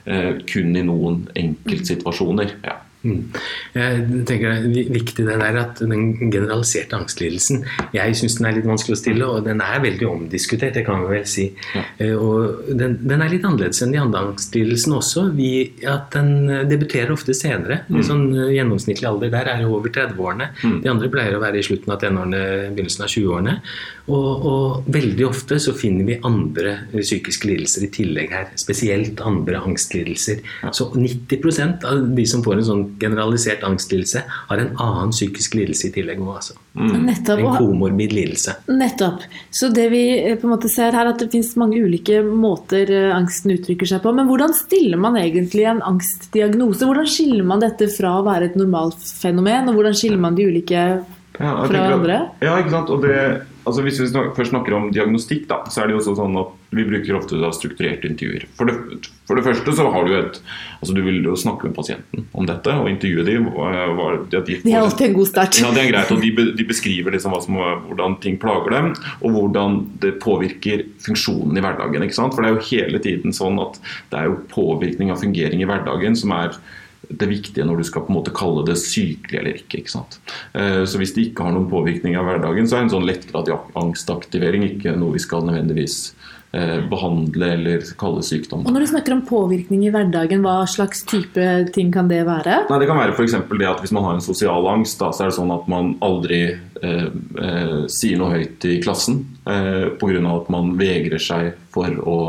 eh, 0.09 0.41
kun 0.49 0.73
i 0.73 0.85
noen 0.85 1.27
enkeltsituasjoner. 1.37 2.57
Ja. 2.65 2.79
Mm. 2.99 3.31
Jeg 3.77 4.23
tenker 4.27 4.57
det 4.67 4.81
er 4.81 4.89
viktig 4.91 5.23
det 5.23 5.37
der 5.39 5.57
at 5.61 5.79
den 5.79 6.17
generaliserte 6.33 6.97
angstlidelsen 6.97 7.61
Jeg 7.95 8.17
syns 8.19 8.35
den 8.35 8.49
er 8.49 8.57
litt 8.57 8.67
vanskelig 8.67 8.97
å 8.97 8.99
stille, 8.99 9.29
og 9.29 9.45
den 9.45 9.61
er 9.63 9.79
veldig 9.83 10.07
omdiskutert, 10.09 10.75
det 10.75 10.83
kan 10.87 11.05
vi 11.05 11.13
vel 11.13 11.27
si. 11.29 11.45
Ja. 11.75 11.85
Eh, 11.97 12.15
Og 12.19 12.73
den, 12.75 12.97
den 13.07 13.23
er 13.23 13.31
litt 13.31 13.45
annerledes 13.47 13.79
enn 13.85 13.93
de 13.95 14.01
andre 14.01 14.25
angstlidelsene 14.27 14.99
også. 14.99 15.29
Vi, 15.37 15.51
at 15.87 16.11
den 16.17 16.67
debuterer 16.69 17.13
ofte 17.15 17.35
senere. 17.37 17.83
Mm. 17.87 18.01
Sånn 18.03 18.25
eh, 18.35 18.51
Gjennomsnittlig 18.57 19.07
alder 19.07 19.31
der 19.31 19.53
er 19.53 19.63
jo 19.63 19.77
over 19.77 19.93
30-årene. 19.95 20.49
Mm. 20.59 20.77
De 20.83 20.91
andre 20.91 21.11
pleier 21.13 21.37
å 21.37 21.43
være 21.43 21.61
i 21.61 21.65
slutten 21.65 21.95
av 21.95 22.01
tenårene, 22.03 22.43
begynnelsen 22.75 23.05
av 23.07 23.13
20-årene. 23.15 23.55
Og, 24.09 24.45
og 24.49 24.87
veldig 24.89 25.25
ofte 25.27 25.59
så 25.61 25.73
finner 25.77 26.07
vi 26.07 26.15
andre 26.25 26.71
psykiske 26.95 27.45
lidelser 27.49 27.85
i 27.85 27.89
tillegg 27.93 28.31
her. 28.33 28.47
Spesielt 28.57 29.21
andre 29.21 29.59
angstlidelser. 29.61 30.39
Så 30.73 30.89
90% 30.95 31.85
av 31.85 32.01
de 32.17 32.25
som 32.29 32.41
får 32.45 32.57
en 32.61 32.67
sånn 32.69 32.83
generalisert 33.01 33.63
angstlidelse, 33.67 34.23
har 34.49 34.63
en 34.63 34.71
annen 34.81 35.13
psykisk 35.13 35.55
lidelse 35.59 35.89
i 35.89 35.93
tillegg 35.99 36.21
òg, 36.23 36.31
altså. 36.39 36.57
Nettopp. 36.79 37.39
En 37.43 37.57
komorbid 37.59 38.13
lidelse. 38.15 38.55
nettopp. 38.71 39.23
Så 39.53 39.69
det 39.75 39.89
vi 39.93 40.03
eh, 40.17 40.35
på 40.39 40.47
en 40.47 40.53
måte 40.55 40.69
ser 40.71 40.95
her, 40.95 41.05
er 41.09 41.13
at 41.13 41.21
det 41.21 41.29
finnes 41.33 41.53
mange 41.59 41.79
ulike 41.83 42.21
måter 42.25 42.89
eh, 42.93 43.11
angsten 43.15 43.53
uttrykker 43.57 43.89
seg 43.89 44.01
på. 44.03 44.13
Men 44.15 44.29
hvordan 44.29 44.53
stiller 44.57 44.97
man 45.01 45.17
egentlig 45.19 45.65
en 45.69 45.81
angstdiagnose? 45.85 46.85
Hvordan 46.87 47.09
skiller 47.09 47.45
man 47.47 47.61
dette 47.63 47.89
fra 47.93 48.15
å 48.19 48.25
være 48.27 48.51
et 48.51 48.57
normalt 48.59 49.01
fenomen, 49.19 49.69
og 49.69 49.77
hvordan 49.79 49.97
skiller 49.97 50.21
man 50.25 50.37
de 50.39 50.47
ulike 50.49 50.83
Ja, 51.39 51.53
Fra 51.69 51.83
at- 51.85 51.93
andre? 51.95 52.15
Ja, 52.43 52.57
ikke 52.59 52.73
sant. 52.73 52.89
Og 52.91 53.03
det, 53.05 53.19
altså 53.69 53.85
hvis 53.85 53.99
vi 54.01 54.09
snak, 54.11 54.33
først 54.37 54.53
snakker 54.53 54.75
om 54.77 54.89
diagnostikk, 54.93 55.45
da, 55.49 55.61
så 55.71 55.83
er 55.83 55.89
det 55.89 55.95
jo 55.95 56.01
også 56.01 56.15
sånn 56.17 56.37
at 56.41 56.55
vi 56.75 56.85
bruker 56.85 57.17
ofte 57.17 57.39
da 57.41 57.49
strukturerte 57.55 58.09
intervjuer. 58.09 58.45
For 58.57 58.69
det, 58.69 59.07
for 59.29 59.39
det 59.39 59.45
første 59.47 59.73
så 59.77 59.87
har 59.93 60.05
du 60.05 60.17
et 60.17 60.41
Altså 60.79 60.93
du 60.95 61.01
vil 61.03 61.17
jo 61.25 61.33
snakke 61.35 61.67
med 61.67 61.73
pasienten 61.75 62.21
om 62.31 62.45
dette, 62.47 62.71
og 62.71 62.87
intervjue 62.87 63.25
dem 63.27 63.49
var, 63.51 63.73
var 63.97 64.13
de 64.31 64.39
Det 64.61 64.71
er 64.71 64.77
alltid 64.79 65.09
en 65.09 65.17
god 65.17 65.27
start. 65.27 65.57
Ja, 65.59 65.73
det 65.75 65.81
er 65.81 65.89
greit. 65.89 66.13
og 66.15 66.21
De, 66.23 66.45
de 66.55 66.65
beskriver 66.69 67.11
liksom 67.11 67.35
som, 67.43 67.57
hvordan 67.89 68.15
ting 68.23 68.37
plager 68.39 68.71
dem, 68.77 68.93
og 69.19 69.35
hvordan 69.35 69.75
det 69.99 70.13
påvirker 70.23 70.85
funksjonen 71.03 71.59
i 71.59 71.65
hverdagen. 71.65 72.05
ikke 72.07 72.15
sant? 72.15 72.31
For 72.31 72.45
det 72.45 72.53
er 72.53 72.55
jo 72.55 72.67
hele 72.69 73.03
tiden 73.03 73.35
sånn 73.35 73.59
at 73.59 73.75
det 74.13 74.21
er 74.21 74.29
jo 74.31 74.39
påvirkning 74.53 75.11
av 75.11 75.19
fungering 75.19 75.59
i 75.59 75.67
hverdagen 75.67 76.15
som 76.15 76.31
er 76.37 76.55
det 77.07 77.29
viktige 77.29 77.65
når 77.65 77.79
du 77.79 77.87
skal 77.87 78.03
på 78.05 78.11
en 78.11 78.17
måte 78.19 78.33
kalle 78.35 78.65
det 78.67 78.75
sykelig 78.81 79.39
eller 79.39 79.59
ikke. 79.61 79.81
ikke 79.81 79.93
sant? 79.93 80.19
Eh, 80.53 80.83
så 80.85 80.99
hvis 81.01 81.13
det 81.15 81.29
ikke 81.29 81.47
har 81.47 81.55
noen 81.55 81.69
påvirkning 81.71 82.17
av 82.19 82.27
hverdagen, 82.27 82.67
så 82.67 82.77
er 82.77 82.85
en 82.85 82.93
sånn 82.93 83.07
lettgradig 83.07 83.55
angstaktivering 83.79 84.67
ikke 84.67 84.97
noe 84.99 85.15
vi 85.15 85.23
skal 85.23 85.47
nødvendigvis 85.47 85.99
behandle 86.51 87.51
eller 87.53 87.83
kalle 87.99 88.23
sykdom. 88.25 88.63
Og 88.65 88.73
Når 88.73 88.81
du 88.81 88.87
snakker 88.89 89.13
om 89.13 89.21
påvirkning 89.27 89.83
i 89.85 89.91
hverdagen, 89.93 90.41
hva 90.41 90.63
slags 90.65 91.03
type 91.05 91.45
ting 91.75 91.91
kan 91.93 92.09
det 92.09 92.23
være? 92.25 92.63
Nei, 92.69 92.79
Det 92.81 92.87
kan 92.89 92.97
være 92.97 93.13
f.eks. 93.13 93.35
det 93.53 93.69
at 93.69 93.83
hvis 93.83 93.93
man 93.93 94.07
har 94.07 94.17
en 94.17 94.25
sosial 94.25 94.65
angst, 94.71 94.97
da, 94.97 95.11
så 95.13 95.23
er 95.23 95.29
det 95.29 95.37
sånn 95.37 95.53
at 95.53 95.69
man 95.69 95.91
aldri 96.01 96.41
eh, 96.49 97.07
eh, 97.45 97.77
sier 97.93 98.17
noe 98.17 98.33
høyt 98.33 98.65
i 98.65 98.79
klassen 98.81 99.21
eh, 99.45 99.93
pga. 100.01 100.25
at 100.33 100.49
man 100.49 100.73
vegrer 100.79 101.21
seg 101.21 101.53
for, 101.69 102.01
å, 102.01 102.19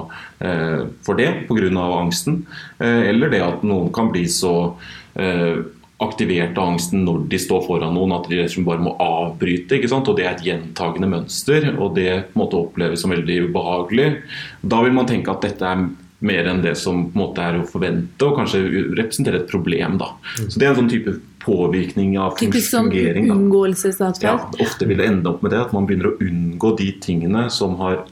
eh, 0.45 0.85
for 1.07 1.17
det 1.17 1.31
pga. 1.49 1.71
angsten. 2.03 2.43
Eh, 2.79 3.09
eller 3.09 3.33
det 3.33 3.41
at 3.41 3.65
noen 3.65 3.89
kan 3.93 4.13
bli 4.13 4.27
så 4.29 4.75
eh, 5.15 5.65
aktivert 6.01 6.59
av 6.59 6.73
angsten 6.75 7.05
når 7.05 7.25
de 7.29 7.39
står 7.41 7.65
foran 7.67 7.95
noen, 7.95 8.15
at 8.17 8.29
de 8.31 8.65
bare 8.65 8.83
må 8.83 8.97
avbryte. 9.01 9.79
Og 10.01 10.17
Det 10.17 10.25
er 10.27 10.35
et 10.35 10.45
gjentagende 10.47 11.09
mønster, 11.09 11.77
og 11.79 11.95
det 11.95 12.35
måte 12.35 12.57
oppleves 12.59 13.01
som 13.03 13.11
veldig 13.13 13.51
ubehagelig. 13.51 14.23
Da 14.63 14.83
vil 14.83 14.97
man 14.97 15.07
tenke 15.07 15.31
at 15.31 15.43
dette 15.43 15.63
er 15.67 15.89
mer 16.21 16.49
enn 16.51 16.61
det 16.63 16.77
som 16.77 17.07
på 17.09 17.17
en 17.17 17.23
måte 17.23 17.45
er 17.45 17.59
å 17.61 17.67
forvente, 17.69 18.21
og 18.27 18.37
kanskje 18.37 18.63
representere 18.97 19.41
et 19.43 19.49
problem. 19.51 19.99
da. 19.99 20.13
Så 20.49 20.59
Det 20.59 20.67
er 20.67 20.75
en 20.75 20.83
sånn 20.83 20.91
type 20.91 21.21
påvirkning 21.41 22.19
av 22.19 22.37
Typisk 22.37 22.71
som 22.71 22.91
fungering. 22.91 23.29
da. 23.29 23.35
unngåelsesatferd. 23.35 24.23
Ja, 24.23 24.51
ofte 24.61 24.87
vil 24.87 24.99
det 24.99 25.07
ende 25.07 25.31
opp 25.31 25.43
med 25.43 25.53
det 25.53 25.61
at 25.61 25.73
man 25.73 25.87
begynner 25.87 26.13
å 26.13 26.19
unngå 26.21 26.77
de 26.77 26.93
tingene 27.01 27.51
som 27.51 27.77
har 27.77 28.05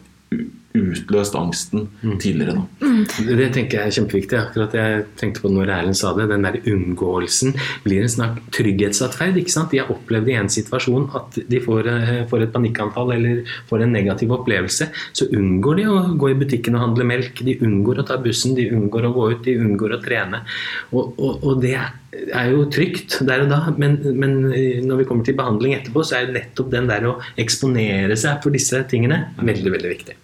utløst 0.76 1.34
angsten 1.38 1.86
tidligere. 2.20 2.58
da. 2.58 2.88
Det 3.24 3.48
tenker 3.54 3.78
jeg 3.78 3.86
er 3.86 3.94
kjempeviktig. 3.96 4.38
Akkurat 4.38 4.74
jeg 4.76 5.04
tenkte 5.18 5.42
på 5.42 5.50
når 5.52 5.72
Erlend 5.74 5.98
sa 5.98 6.12
det. 6.16 6.28
Den 6.30 6.44
der 6.44 6.58
unngåelsen 6.60 7.54
blir 7.84 8.04
en 8.04 8.12
snakk 8.12 8.40
trygghetsatferd. 8.54 9.38
ikke 9.40 9.54
sant? 9.54 9.72
De 9.72 9.80
har 9.80 9.92
opplevd 9.92 10.28
i 10.28 10.36
en 10.38 10.52
situasjon 10.52 11.08
at 11.18 11.38
de 11.48 11.60
får, 11.64 11.88
eh, 11.88 12.26
får 12.28 12.42
et 12.42 12.52
panikkanfall 12.52 13.12
eller 13.16 13.44
får 13.68 13.82
en 13.82 13.92
negativ 13.92 14.32
opplevelse. 14.36 14.90
Så 15.12 15.30
unngår 15.32 15.76
de 15.76 15.84
å 15.88 16.18
gå 16.18 16.30
i 16.30 16.38
butikken 16.38 16.76
og 16.76 16.84
handle 16.88 17.04
melk. 17.04 17.44
De 17.44 17.58
unngår 17.58 18.00
å 18.02 18.06
ta 18.06 18.18
bussen, 18.18 18.54
de 18.54 18.70
unngår 18.70 19.08
å 19.08 19.14
gå 19.14 19.30
ut, 19.32 19.44
de 19.44 19.56
unngår 19.56 19.96
å 19.96 20.02
trene. 20.02 20.44
Og, 20.92 21.14
og, 21.18 21.44
og 21.44 21.60
det 21.62 21.78
er 21.78 22.50
jo 22.52 22.68
trygt 22.72 23.18
der 23.26 23.44
og 23.44 23.50
da, 23.50 23.74
men, 23.76 23.98
men 24.16 24.52
eh, 24.52 24.80
når 24.84 25.02
vi 25.02 25.04
kommer 25.08 25.24
til 25.24 25.36
behandling 25.38 25.74
etterpå, 25.74 26.04
så 26.04 26.20
er 26.20 26.32
nettopp 26.32 26.70
den 26.70 26.88
der 26.88 27.08
å 27.08 27.18
eksponere 27.36 28.16
seg 28.16 28.42
for 28.42 28.50
disse 28.50 28.84
tingene 28.88 29.34
veldig, 29.40 29.74
veldig 29.76 29.94
viktig. 29.96 30.16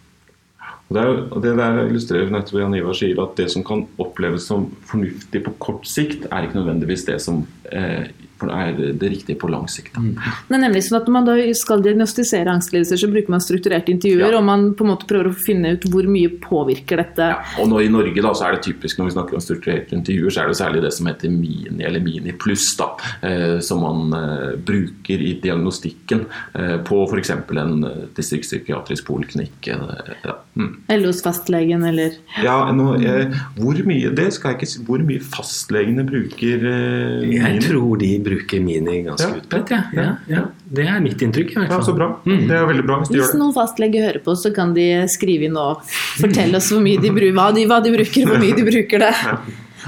Og 0.89 0.97
det, 0.97 1.03
er, 1.03 1.21
det 1.43 1.55
der 1.59 1.79
illustrerer 1.87 2.33
nettopp 2.33 2.61
Jan 2.61 2.77
Ivar 2.77 2.97
sier 2.99 3.21
at 3.23 3.39
det 3.39 3.49
som 3.55 3.65
kan 3.67 3.87
oppleves 4.03 4.45
som 4.51 4.67
fornuftig 4.89 5.41
på 5.47 5.55
kort 5.63 5.89
sikt, 5.89 6.27
er 6.29 6.45
ikke 6.45 6.61
nødvendigvis 6.61 7.07
det 7.09 7.17
som 7.25 7.45
eh, 7.73 8.11
er 8.51 8.73
det 9.01 9.11
riktige 9.11 9.39
på 9.41 9.49
lang 9.51 9.67
sikt. 9.69 9.97
Mm. 9.97 10.15
Det 10.49 10.57
er 10.57 10.63
nemlig 10.65 10.83
sånn 10.85 11.01
at 11.01 11.07
Når 11.09 11.13
man 11.15 11.25
da 11.29 11.35
skal 11.55 11.83
diagnostisere 11.85 12.51
angstlidelser, 12.51 12.97
så 13.01 13.09
bruker 13.13 13.31
man 13.31 13.41
strukturerte 13.41 13.93
intervjuer, 13.93 14.33
Ja. 14.33 14.39
og 14.39 14.45
man 14.45 14.75
på 14.75 14.85
en 14.85 14.91
måte 14.93 15.07
prøver 15.07 15.31
å 15.31 15.35
finne 15.47 15.75
ut 15.75 15.85
hvor 15.91 16.05
mye 16.09 16.29
påvirker 16.41 16.97
dette. 16.97 17.29
Ja, 17.35 17.39
og 17.61 17.69
nå 17.69 17.81
I 17.85 17.89
Norge 17.89 18.21
da, 18.23 18.33
så 18.35 18.49
er 18.49 18.53
det 18.57 18.63
typisk 18.67 18.99
når 18.99 19.07
vi 19.11 19.15
snakker 19.17 19.35
om 19.35 19.41
strukturerte 19.41 19.95
intervjuer, 19.97 20.31
så 20.31 20.43
er 20.43 20.49
det 20.49 20.57
særlig 20.59 20.83
det 20.83 20.93
som 20.93 21.07
heter 21.07 21.31
Mini 21.31 21.85
eller 21.85 22.01
Mini 22.01 22.33
pluss, 22.33 22.77
da, 22.77 22.91
eh, 23.23 23.59
som 23.61 23.81
man 23.81 24.13
eh, 24.13 24.57
bruker 24.57 25.21
i 25.21 25.35
diagnostikken 25.43 26.27
eh, 26.55 26.77
på 26.85 27.05
f.eks. 27.09 27.31
en 27.31 27.85
eh, 27.85 28.09
distriktspsykiatrisk 28.17 29.05
poliklinikk. 29.07 29.69
Eh, 29.69 30.13
ja. 30.25 30.37
mm. 30.55 30.83
Eller 30.89 31.07
hos 31.07 31.23
fastlegen, 31.23 31.85
eller 31.85 32.13
Ja, 32.43 32.73
nå, 32.73 32.95
eh, 33.05 33.31
hvor 33.59 33.79
mye 33.87 34.11
det 34.15 34.33
skal 34.35 34.53
jeg 34.53 34.59
ikke 34.61 34.67
si, 34.73 34.83
hvor 34.85 34.99
mye 35.05 35.21
fastlegene 35.21 36.05
bruker 36.07 36.65
eh, 36.71 37.31
Jeg 37.35 37.61
tror 37.69 37.97
de 37.99 38.11
bruker 38.19 38.34
Mini 38.61 39.03
ganske 39.07 39.29
Ja, 39.29 39.37
utbredt. 39.41 39.71
Ja. 39.71 39.83
ja, 39.93 40.03
Ja, 40.03 40.17
ja. 40.37 40.43
Det 40.75 40.87
er 40.89 41.01
mitt 41.01 41.21
inntrykk. 41.23 41.51
i 41.53 41.55
hvert 41.61 41.71
Ja, 41.71 41.77
fall. 41.79 41.85
så 41.85 41.97
bra. 41.97 42.09
Mm. 42.27 42.47
Det 42.49 42.57
er 42.57 42.67
veldig 42.67 42.87
bra 42.87 42.99
hvis 43.01 43.09
de 43.09 43.15
Hvis 43.15 43.21
gjør 43.21 43.27
det. 43.27 43.35
Hvis 43.35 43.41
noen 43.43 43.55
fastlege 43.55 44.05
hører 44.07 44.23
på, 44.25 44.37
så 44.37 44.55
kan 44.55 44.75
de 44.75 44.87
skrive 45.09 45.45
inn 45.49 45.57
og 45.57 45.83
fortelle 46.21 46.57
oss 46.57 46.71
hvor 46.73 46.83
mye 46.83 47.01
de 47.01 47.11
bruker, 47.11 47.33
hva, 47.37 47.53
de, 47.55 47.67
hva 47.67 47.79
de 47.85 47.93
bruker, 47.95 48.27
hvor 48.27 48.39
mye 48.43 48.57
de 48.57 48.65
bruker 48.71 48.99
det. 49.07 49.15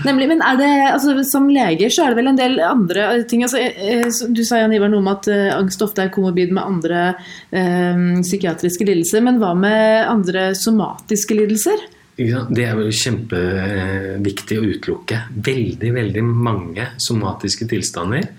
Nemlig, 0.05 0.27
men 0.29 0.43
er 0.45 0.57
det, 0.61 0.69
altså, 0.93 1.15
Som 1.25 1.49
leger 1.49 1.89
så 1.89 2.05
er 2.05 2.09
det 2.13 2.17
vel 2.19 2.27
en 2.29 2.37
del 2.37 2.59
andre 2.61 3.25
ting. 3.25 3.43
Altså, 3.47 3.57
eh, 3.59 4.01
eh, 4.05 4.11
du 4.29 4.43
sa 4.45 4.59
Jan 4.61 4.73
Ivar 4.77 4.91
noe 4.93 5.01
om 5.01 5.09
at 5.09 5.27
eh, 5.33 5.49
angst 5.57 5.81
ofte 5.83 6.03
er 6.05 6.11
komorbid 6.13 6.53
med 6.53 6.63
andre 6.63 7.15
eh, 7.51 8.21
psykiatriske 8.21 8.85
lidelser. 8.85 9.23
Men 9.25 9.39
hva 9.41 9.55
med 9.57 10.05
andre 10.07 10.51
somatiske 10.55 11.35
lidelser? 11.39 11.81
Det 12.17 12.65
er 12.65 12.77
vel 12.79 12.93
kjempeviktig 12.97 14.57
å 14.57 14.69
utelukke. 14.71 15.19
Veldig, 15.37 15.91
veldig 15.93 16.23
mange 16.25 16.91
somatiske 17.03 17.69
tilstander 17.69 18.31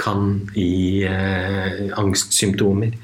kan 0.00 0.30
gi 0.56 1.04
eh, 1.06 1.82
angstsymptomer. 2.00 2.96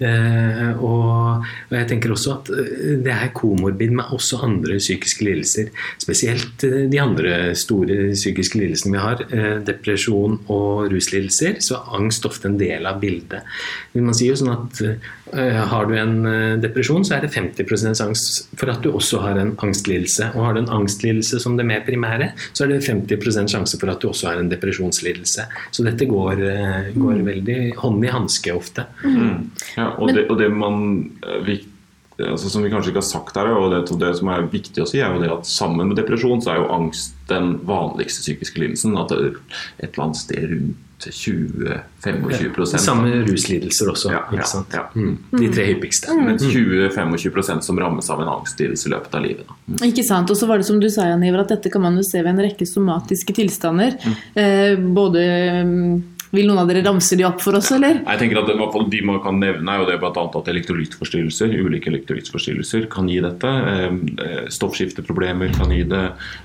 Eh, 0.00 0.68
og, 0.80 1.44
og 1.68 1.74
jeg 1.76 1.88
tenker 1.90 2.14
også 2.14 2.32
at 2.38 2.50
eh, 2.56 2.94
det 3.04 3.12
er 3.12 3.32
komorbid 3.36 3.92
med 3.98 4.14
også 4.16 4.40
andre 4.46 4.78
psykiske 4.80 5.26
lidelser. 5.26 5.70
Spesielt 6.00 6.64
eh, 6.66 6.86
de 6.90 7.00
andre 7.02 7.54
store 7.58 8.10
psykiske 8.14 8.58
lidelsene 8.58 8.96
vi 8.96 9.04
har. 9.04 9.24
Eh, 9.28 9.58
depresjon 9.70 10.40
og 10.48 10.90
ruslidelser. 10.92 11.60
Så 11.62 11.78
er 11.78 12.00
angst 12.00 12.26
ofte 12.28 12.50
en 12.50 12.58
del 12.60 12.88
av 12.90 13.00
bildet. 13.02 13.46
Men 13.94 14.10
Man 14.10 14.16
sier 14.18 14.34
jo 14.34 14.40
sånn 14.40 14.54
at 14.56 14.82
eh, 14.82 15.10
har 15.32 15.86
du 15.86 15.94
en 15.98 16.26
eh, 16.26 16.58
depresjon, 16.60 17.04
så 17.06 17.16
er 17.16 17.24
det 17.24 17.32
50% 17.34 18.02
angst 18.04 18.48
for 18.58 18.72
at 18.72 18.82
du 18.84 18.90
også 18.92 19.22
har 19.24 19.38
en 19.40 19.52
angstlidelse. 19.62 20.30
Og 20.34 20.46
har 20.46 20.56
du 20.56 20.62
en 20.62 20.72
angstlidelse 20.80 21.40
som 21.42 21.56
det 21.58 21.66
mer 21.68 21.84
primære, 21.86 22.32
så 22.52 22.64
er 22.64 22.74
det 22.74 22.82
50% 22.86 23.52
sjanse 23.54 23.80
for 23.80 23.92
at 23.92 24.02
du 24.02 24.10
også 24.10 24.30
har 24.30 24.40
en 24.40 24.50
depresjonslidelse. 24.50 25.46
Så 25.70 25.86
dette 25.86 26.08
går, 26.10 26.44
eh, 26.50 26.92
går 26.96 27.24
veldig 27.26 27.58
hånd 27.82 28.04
i 28.04 28.14
hanske 28.14 28.54
ofte. 28.54 28.86
Mm. 29.04 29.50
Ja, 29.76 29.92
og, 29.96 30.14
det, 30.14 30.26
og 30.28 30.40
det 30.40 30.50
man 30.50 31.10
eh, 31.26 31.66
altså 32.20 32.50
Som 32.52 32.62
vi 32.62 32.68
kanskje 32.68 32.90
ikke 32.90 33.00
har 33.00 33.08
sagt 33.08 33.36
her, 33.38 33.48
og 33.48 33.70
det, 33.72 33.96
det 34.00 34.12
som 34.18 34.28
er 34.28 34.50
viktig 34.52 34.82
å 34.82 34.88
si, 34.88 34.98
er 35.00 35.14
jo 35.14 35.22
det 35.22 35.32
at 35.32 35.48
sammen 35.48 35.88
med 35.88 35.96
depresjon 35.96 36.42
så 36.44 36.52
er 36.52 36.60
jo 36.60 36.72
angst 36.74 37.16
den 37.30 37.54
vanligste 37.64 38.26
psykiske 38.26 38.60
lidelsen. 38.60 38.98
At 39.00 39.08
det 39.14 39.20
er 39.20 39.34
et 39.80 39.92
eller 39.94 40.10
annet 40.10 40.20
sted 40.20 40.48
rundt 40.52 40.86
20-25 41.08 42.76
Samme 42.76 43.22
ruslidelser 43.24 43.90
også. 43.92 44.12
Ja, 44.12 44.20
ja, 44.36 44.46
sant? 44.48 44.74
ja. 44.76 44.84
Mm. 44.94 45.16
De 45.32 45.48
tre 45.54 45.64
hyppigste. 45.70 46.14
Mens 46.18 46.44
20-25 46.44 47.60
som 47.64 47.80
rammes 47.80 48.10
av 48.10 48.22
en 48.22 48.32
angstlidelse 48.36 48.88
i 48.88 48.92
løpet 48.94 49.16
av 49.16 49.24
livet. 49.24 49.48
Da. 49.48 49.58
Mm. 49.72 49.82
Ikke 49.90 50.04
sant, 50.06 50.30
og 50.30 50.38
så 50.38 50.48
var 50.50 50.60
det 50.60 50.68
som 50.68 50.80
du 50.82 50.88
sa, 50.92 51.08
Jan 51.08 51.24
Iver, 51.24 51.44
at 51.44 51.54
dette 51.56 51.72
kan 51.72 51.84
man 51.84 51.96
jo 51.98 52.06
se 52.06 52.20
ved 52.20 52.32
en 52.34 52.44
rekke 52.44 52.68
somatiske 52.68 53.36
tilstander. 53.36 53.96
Eh, 54.34 54.76
både 54.76 55.24
mm, 55.66 55.94
Vil 56.30 56.46
noen 56.46 56.60
av 56.62 56.68
dere 56.70 56.84
ramse 56.86 57.16
de 57.18 57.24
opp 57.26 57.40
for 57.42 57.58
oss, 57.58 57.72
eller? 57.74 58.02
Jeg 58.04 58.20
tenker 58.20 58.38
at 58.38 58.50
det, 58.50 58.54
De 58.92 59.00
man 59.06 59.18
kan 59.22 59.40
nevne, 59.42 59.66
er 59.66 59.82
jo 59.82 59.86
det 59.88 59.96
annet 59.98 60.36
at 60.38 60.50
elektrolyttforstyrrelser 60.52 61.54
ulike 61.58 61.90
elektrolyttforstyrrelser 61.90 62.86
kan 62.92 63.08
gi 63.10 63.18
dette. 63.24 63.50
Eh, 63.50 64.44
Stoffskifteproblemer 64.54 65.50
kan 65.56 65.72
gi 65.74 65.82
det. 65.90 66.04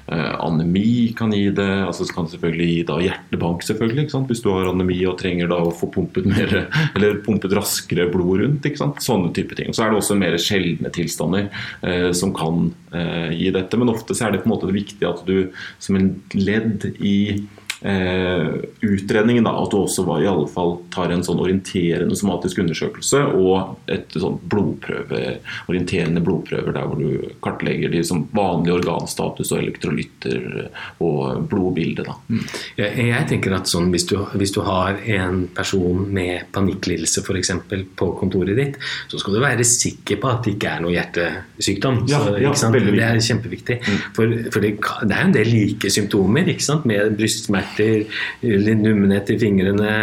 eh, 0.09 0.31
Anemi 0.41 1.13
kan 1.17 1.33
gi 1.33 1.49
det. 1.53 1.69
altså 1.85 2.07
kan 2.09 2.25
selvfølgelig 2.31 2.69
gi 2.71 2.83
da 2.89 2.97
hjertebank, 3.03 3.61
selvfølgelig. 3.61 4.09
Hvis 4.25 4.41
du 4.41 4.49
har 4.49 4.71
anemi 4.71 4.97
og 5.05 5.19
trenger 5.19 5.51
da 5.51 5.59
å 5.61 5.73
få 5.73 5.91
pumpet 5.93 6.25
mer, 6.25 6.67
eller 6.95 7.21
pumpet 7.25 7.53
raskere 7.53 8.09
blod 8.09 8.41
rundt. 8.41 8.65
ikke 8.65 8.81
sant? 8.81 9.03
Sånne 9.05 9.33
type 9.37 9.53
ting. 9.55 9.69
Så 9.73 9.85
er 9.85 9.93
det 9.93 10.01
også 10.01 10.17
mer 10.17 10.37
sjeldne 10.41 10.89
tilstander 10.89 11.51
eh, 11.85 12.09
som 12.17 12.33
kan 12.33 12.71
eh, 12.89 13.37
gi 13.37 13.53
dette. 13.53 13.77
Men 13.77 13.93
ofte 13.93 14.17
så 14.17 14.27
er 14.27 14.33
det 14.33 14.41
på 14.41 14.49
en 14.49 14.55
måte 14.55 14.73
viktig 14.73 15.05
at 15.05 15.21
du 15.29 15.51
som 15.77 15.99
en 15.99 16.09
ledd 16.33 16.89
i 16.97 17.45
utredningen 17.85 19.45
da, 19.45 19.51
at 19.61 19.71
du 19.71 19.77
også 19.77 20.05
var, 20.07 20.21
i 20.23 20.29
alle 20.29 20.47
fall 20.49 20.77
tar 20.93 21.11
en 21.13 21.23
sånn 21.25 21.41
orienterende 21.43 22.15
somatisk 22.17 22.63
undersøkelse 22.63 23.21
og 23.37 23.91
et 23.91 24.15
sånn 24.17 24.39
blodprøve, 24.49 25.21
orienterende 25.69 26.23
blodprøver 26.25 26.73
der 26.75 26.87
hvor 26.89 27.01
du 27.01 27.27
kartlegger 27.45 27.93
de 27.93 28.01
som 28.07 28.23
vanlige 28.35 28.79
organstatus 28.79 29.53
og 29.53 29.61
elektrolytter 29.61 30.69
og 31.05 31.45
blodbilde. 31.51 32.07
Da. 32.07 32.17
Mm. 32.29 32.43
Jeg, 32.79 33.07
jeg 33.11 33.29
tenker 33.29 33.57
at 33.59 33.69
sånn, 33.69 33.91
hvis, 33.93 34.07
du, 34.09 34.17
hvis 34.33 34.55
du 34.55 34.61
har 34.65 34.97
en 35.17 35.45
person 35.55 36.07
med 36.15 36.49
panikklidelse 36.55 37.25
eksempel, 37.35 37.85
på 37.95 38.09
kontoret 38.19 38.57
ditt, 38.57 38.77
så 39.11 39.19
skal 39.21 39.35
du 39.35 39.41
være 39.43 39.65
sikker 39.67 40.19
på 40.21 40.29
at 40.31 40.45
det 40.45 40.55
ikke 40.55 40.71
er 40.71 40.83
noe 40.83 40.93
hjertesykdom. 40.95 42.01
Ja, 42.09 42.21
så, 42.23 42.35
ja? 42.39 42.51
Det 42.51 42.81
er 43.05 43.19
kjempeviktig. 43.21 43.25
kjempeviktig. 43.29 43.77
For, 44.15 44.35
for 44.53 44.65
det, 44.65 44.73
det 45.05 45.15
er 45.15 45.23
en 45.27 45.35
del 45.35 45.51
like 45.51 45.91
symptomer 45.93 46.45
med 46.85 47.15
brystsmerter, 47.19 47.74
litt 47.79 48.81
nummenhet 48.81 49.31
i 49.33 49.37
fingrene 49.41 49.93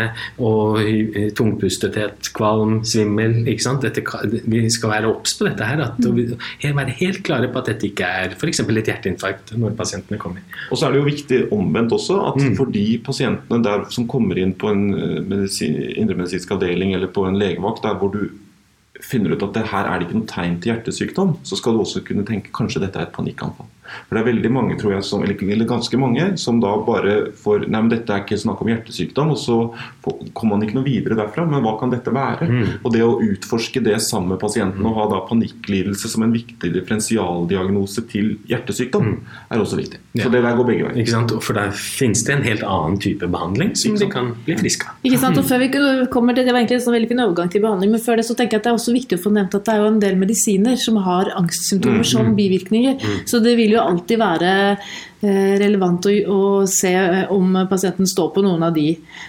og 0.43 0.81
tungpustethet, 1.39 2.33
kvalm, 2.37 2.81
svimmel. 2.87 3.43
Ikke 3.51 3.67
sant? 3.67 3.85
Dette, 3.85 4.05
vi 4.47 4.65
skal 4.73 4.95
være 4.97 5.13
obs 5.13 5.37
på 5.39 5.49
dette 5.49 5.69
her. 5.69 5.83
At, 5.87 6.01
og 6.07 6.19
være 6.83 6.97
helt 7.01 7.23
klare 7.27 7.51
på 7.53 7.63
at 7.63 7.73
dette 7.73 7.89
ikke 7.89 8.09
er 8.23 8.37
f.eks. 8.37 8.63
et 8.63 8.91
hjerteinfarkt 8.91 9.55
når 9.59 9.77
pasientene 9.79 10.21
kommer. 10.21 10.45
Og 10.71 10.79
så 10.79 10.89
er 10.89 10.95
det 10.95 11.03
jo 11.03 11.09
viktig 11.09 11.41
omvendt 11.55 11.95
også 11.97 12.21
at 12.31 12.41
for 12.59 12.73
de 12.73 12.87
pasientene 13.05 13.63
der 13.65 13.87
som 13.95 14.09
kommer 14.11 14.39
inn 14.41 14.55
på 14.59 14.71
en 14.73 14.87
eh, 14.95 15.19
medisin, 15.21 15.77
indremedisinsk 16.03 16.57
avdeling 16.57 16.97
eller 16.97 17.13
på 17.13 17.27
en 17.29 17.39
legevakt 17.41 17.85
der 17.87 17.99
hvor 18.01 18.13
du 18.15 18.27
finner 19.03 19.35
ut 19.35 19.43
at 19.43 19.57
det 19.57 19.67
her 19.73 19.89
er 19.89 19.99
det 19.99 20.07
ikke 20.07 20.21
noe 20.21 20.31
tegn 20.31 20.59
til 20.63 20.73
hjertesykdom, 20.73 21.37
så 21.49 21.59
skal 21.59 21.75
du 21.75 21.83
også 21.83 22.05
kunne 22.07 22.27
tenke 22.29 22.55
kanskje 22.55 22.85
dette 22.85 23.01
er 23.01 23.09
et 23.09 23.17
panikkanfall. 23.17 23.67
For 24.09 24.17
det 24.17 24.23
er 24.23 24.29
veldig 24.31 24.53
mange, 24.53 24.77
tror 24.81 24.95
jeg, 24.97 25.05
som, 25.07 25.23
eller, 25.25 25.67
ganske 25.69 25.99
mange, 26.01 26.29
som 26.41 26.61
da 26.63 26.75
bare 26.87 27.17
får 27.39 27.67
Nei, 27.73 27.81
men 27.81 27.91
dette 27.93 28.13
er 28.13 28.25
ikke 28.25 28.39
snakk 28.41 28.61
om 28.63 28.71
hjertesykdom, 28.71 29.33
og 29.35 29.39
så 29.41 29.57
kommer 30.35 30.57
man 30.57 30.67
ikke 30.67 30.77
noe 30.79 30.87
videre 30.87 31.17
derfra. 31.19 31.45
Men 31.49 31.65
hva 31.65 31.75
kan 31.81 31.93
dette 31.93 32.13
være? 32.15 32.49
Og 32.83 32.93
det 32.95 33.03
å 33.05 33.17
utforske 33.23 33.83
det 33.85 33.99
sammen 34.05 34.35
med 34.35 34.41
pasienten 34.43 34.87
og 34.89 34.97
ha 34.99 35.07
da 35.11 35.21
panikklidelse 35.29 36.11
som 36.13 36.27
en 36.27 36.35
viktig 36.35 36.73
differensialdiagnose 36.75 38.05
til 38.11 38.37
hjertesykdom, 38.51 39.13
er 39.53 39.63
også 39.63 39.79
viktig. 39.81 40.01
Ja. 40.13 40.27
Så 40.27 40.33
det 40.35 40.43
der 40.45 40.57
går 40.59 40.69
begge 40.69 40.89
veier. 40.89 40.99
Ikke 41.03 41.15
sant? 41.15 41.35
For 41.45 41.57
der 41.57 41.73
finnes 41.77 42.23
det 42.27 42.37
en 42.37 42.45
helt 42.47 42.65
annen 42.67 42.99
type 43.03 43.29
behandling 43.33 43.75
som 43.79 43.97
de 43.99 44.09
kan 44.13 44.33
bli 44.47 44.57
friske 44.61 44.89
av. 44.89 44.99
Ikke 45.07 45.21
sant? 45.23 45.41
Og 45.41 45.49
før 45.49 45.63
vi 45.63 45.71
kommer 46.13 46.37
til, 46.37 46.43
Det 46.43 46.53
var 46.53 46.61
egentlig 46.61 46.81
en 46.81 46.85
sånn 46.85 46.97
veldig 46.97 47.09
fin 47.13 47.23
overgang 47.23 47.51
til 47.53 47.63
behandling, 47.63 47.93
men 47.95 48.03
før 48.03 48.19
det 48.19 48.27
så 48.27 48.35
tenker 48.37 48.57
jeg 48.57 48.63
at 48.63 48.67
det 48.67 48.71
er 48.73 48.79
også 48.79 48.95
viktig 48.97 49.19
å 49.19 49.23
få 49.23 49.31
nevnt 49.33 49.55
at 49.57 49.65
det 49.65 49.75
er 49.75 49.83
jo 49.83 49.91
en 49.93 50.01
del 50.03 50.19
medisiner 50.21 50.77
som 50.81 50.99
har 51.05 51.31
angstsymptomer 51.39 52.09
som 52.09 52.33
bivirkninger. 52.37 53.07
Så 53.31 53.41
det 53.45 53.55
vil 53.61 53.77
jo 53.77 53.82
alltid 53.89 54.21
være 54.23 54.53
relevant 55.23 56.07
å, 56.11 56.13
å 56.35 56.39
se 56.67 56.91
eh, 56.91 57.31
om 57.31 57.55
pasienten 57.71 58.09
står 58.11 58.33
på 58.35 58.43
noen 58.43 58.65
av 58.67 58.73
de 58.75 58.89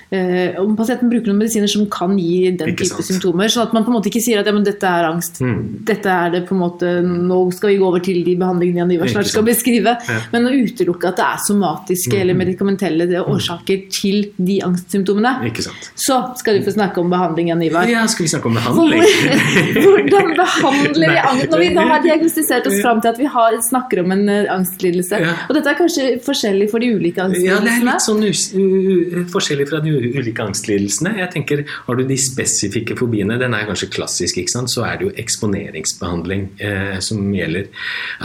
eh, 0.10 0.56
Om 0.58 0.74
pasienten 0.78 1.12
bruker 1.12 1.30
noen 1.30 1.44
medisiner 1.44 1.70
som 1.70 1.86
kan 1.92 2.16
gi 2.18 2.50
den 2.50 2.72
Ikke 2.72 2.88
type 2.88 2.98
sant. 2.98 3.10
symptomer. 3.12 3.52
Sånn 3.54 3.68
at 3.68 3.76
man 3.78 3.86
på 3.86 3.94
en 3.94 3.98
måte 4.00 4.10
ikke 4.10 4.24
sier 4.24 4.42
at 4.42 4.50
ja, 4.50 4.56
men 4.56 4.66
dette 4.66 4.90
er 4.90 5.06
angst. 5.10 5.42
Dette 5.86 6.10
er 6.10 6.34
det 6.34 6.44
på 6.48 6.56
en 6.58 6.64
måte 6.64 6.94
Nå 7.04 7.40
skal 7.54 7.74
vi 7.74 7.78
gå 7.82 7.88
over 7.88 8.02
til 8.04 8.24
de 8.26 8.36
behandlingene 8.40 8.84
Jan 8.84 8.94
Ivar 8.96 9.12
snart 9.12 9.30
skal 9.30 9.46
beskrive. 9.46 9.96
Ja. 10.10 10.18
Men 10.34 10.50
å 10.50 10.54
utelukke 10.54 11.12
at 11.12 11.20
det 11.20 11.28
er 11.28 11.44
somatiske 11.46 12.18
eller 12.24 12.38
medikamentelle 12.38 13.22
årsaker 13.22 13.86
til 13.94 14.32
de 14.38 14.60
angstsymptomene, 14.66 15.52
så 16.00 16.20
skal 16.40 16.58
du 16.58 16.66
få 16.66 16.74
snakke 16.76 17.02
om 17.04 17.12
behandling, 17.14 17.52
Jan 17.52 17.64
Ivar. 17.66 17.90
Ja, 17.92 18.06
skal 18.10 18.26
vi 18.26 18.32
snakke 18.34 18.50
om 18.50 18.58
behandling? 18.58 19.06
Hvordan 19.84 20.34
behandler 20.40 21.14
vi 21.14 21.22
angst 21.22 21.54
når 21.54 21.64
vi 21.64 21.70
nå 21.76 21.86
har 21.90 22.04
diagnostisert 22.06 22.70
oss 22.70 22.80
fram 22.82 23.02
til 23.04 23.14
at 23.14 23.22
vi 23.22 23.30
har, 23.30 23.58
snakker 23.70 24.04
om 24.04 24.16
en 24.16 24.26
eh, 24.32 24.50
angstlidelse? 24.54 25.22
Ja. 25.22 25.38
Og 25.48 25.58
dette 25.58 25.72
er 25.72 25.83
kanskje 25.84 26.08
forskjellig 26.26 26.70
for 26.72 26.84
de 26.84 26.90
ulike 26.96 27.22
angstlidelsene? 27.24 27.52
Ja, 27.52 27.60
det 27.64 27.74
er 27.76 27.86
litt 27.88 28.06
sånn 28.06 28.24
u 28.24 29.24
forskjellig 29.34 29.68
fra 29.70 29.82
de 29.84 29.94
ulike 29.94 30.46
angstlidelsene. 30.48 31.14
Jeg 31.22 31.32
tenker, 31.36 31.64
Har 31.88 32.00
du 32.00 32.04
de 32.08 32.18
spesifikke 32.20 32.98
fobiene, 33.00 33.38
den 33.42 33.54
er 33.54 33.68
kanskje 33.70 33.92
klassisk, 33.94 34.40
ikke 34.42 34.56
sant? 34.56 34.72
så 34.74 34.86
er 34.88 35.00
det 35.00 35.08
jo 35.08 35.14
eksponeringsbehandling 35.24 36.46
eh, 36.64 36.98
som 37.04 37.24
gjelder. 37.36 37.70